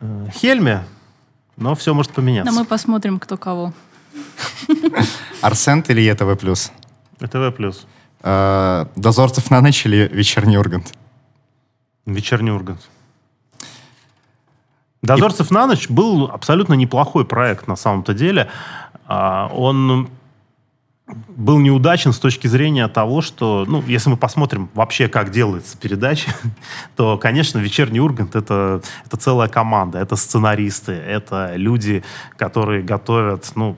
[0.00, 0.82] э, Хельме,
[1.56, 2.52] но все может поменяться.
[2.52, 3.72] Но мы посмотрим, кто кого.
[5.40, 6.70] Арсент или ЕТВ+.
[7.20, 7.86] ЕТВ+.
[8.22, 10.92] Э, Дозорцев на ночь или вечерний Ургант?
[12.06, 12.80] Вечерний Ургант.
[15.02, 15.54] Дозорцев И...
[15.54, 18.48] на ночь был абсолютно неплохой проект на самом-то деле.
[19.06, 20.08] А, он
[21.28, 26.30] был неудачен с точки зрения того, что, ну, если мы посмотрим вообще, как делается передача,
[26.96, 32.04] то, конечно, «Вечерний Ургант» это,— это целая команда, это сценаристы, это люди,
[32.36, 33.76] которые готовят, ну,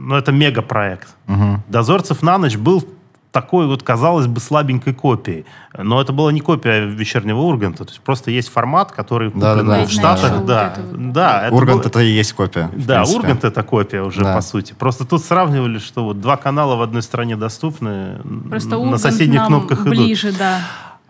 [0.00, 1.08] ну, это мегапроект.
[1.28, 1.62] Угу.
[1.68, 2.84] «Дозорцев на ночь» был
[3.32, 5.44] такой вот, казалось бы, слабенькой копией.
[5.76, 7.84] Но это была не копия вечернего Урганта.
[7.84, 10.44] То есть просто есть формат, который да, да, в Штатах.
[10.44, 11.46] Да, да.
[11.46, 11.88] Это Ургант был...
[11.88, 12.70] это и есть копия.
[12.74, 14.34] Да, Ургант это копия уже, да.
[14.34, 14.74] по сути.
[14.76, 19.84] Просто тут сравнивали, что вот два канала в одной стране доступны, Просто на соседних кнопках
[19.84, 20.38] ближе, идут.
[20.38, 20.58] да.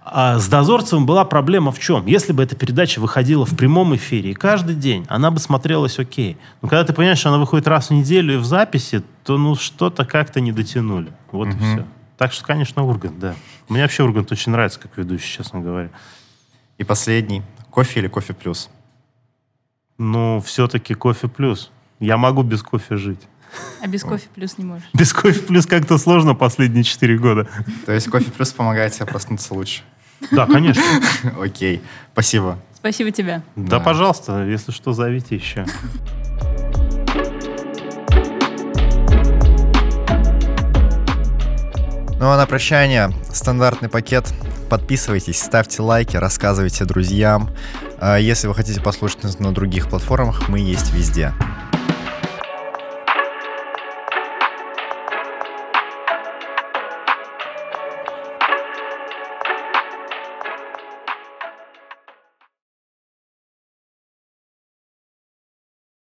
[0.02, 2.06] А с Дозорцевым была проблема в чем?
[2.06, 6.38] Если бы эта передача выходила в прямом эфире и каждый день, она бы смотрелась окей.
[6.62, 9.54] Но когда ты понимаешь, что она выходит раз в неделю и в записи, то ну
[9.56, 11.12] что-то как-то не дотянули.
[11.32, 11.56] Вот угу.
[11.56, 11.86] и все.
[12.16, 13.34] Так что, конечно, Ургант, да.
[13.68, 15.90] Мне вообще Ургант очень нравится, как ведущий, честно говоря.
[16.78, 17.42] И последний.
[17.70, 18.70] Кофе или кофе плюс?
[19.96, 21.70] Ну, все-таки кофе плюс.
[21.98, 23.20] Я могу без кофе жить.
[23.82, 24.88] А без кофе плюс не можешь?
[24.94, 27.48] Без кофе плюс как-то сложно последние четыре года.
[27.86, 29.82] То есть кофе плюс помогает тебе проснуться лучше?
[30.30, 30.82] Да, конечно.
[31.40, 31.82] Окей,
[32.12, 32.58] спасибо.
[32.74, 33.42] Спасибо тебе.
[33.56, 35.66] Да, да, пожалуйста, если что, зовите еще.
[42.20, 44.30] Ну а на прощание стандартный пакет.
[44.68, 47.50] Подписывайтесь, ставьте лайки, рассказывайте друзьям.
[47.98, 51.32] А если вы хотите послушать нас на других платформах, мы есть везде.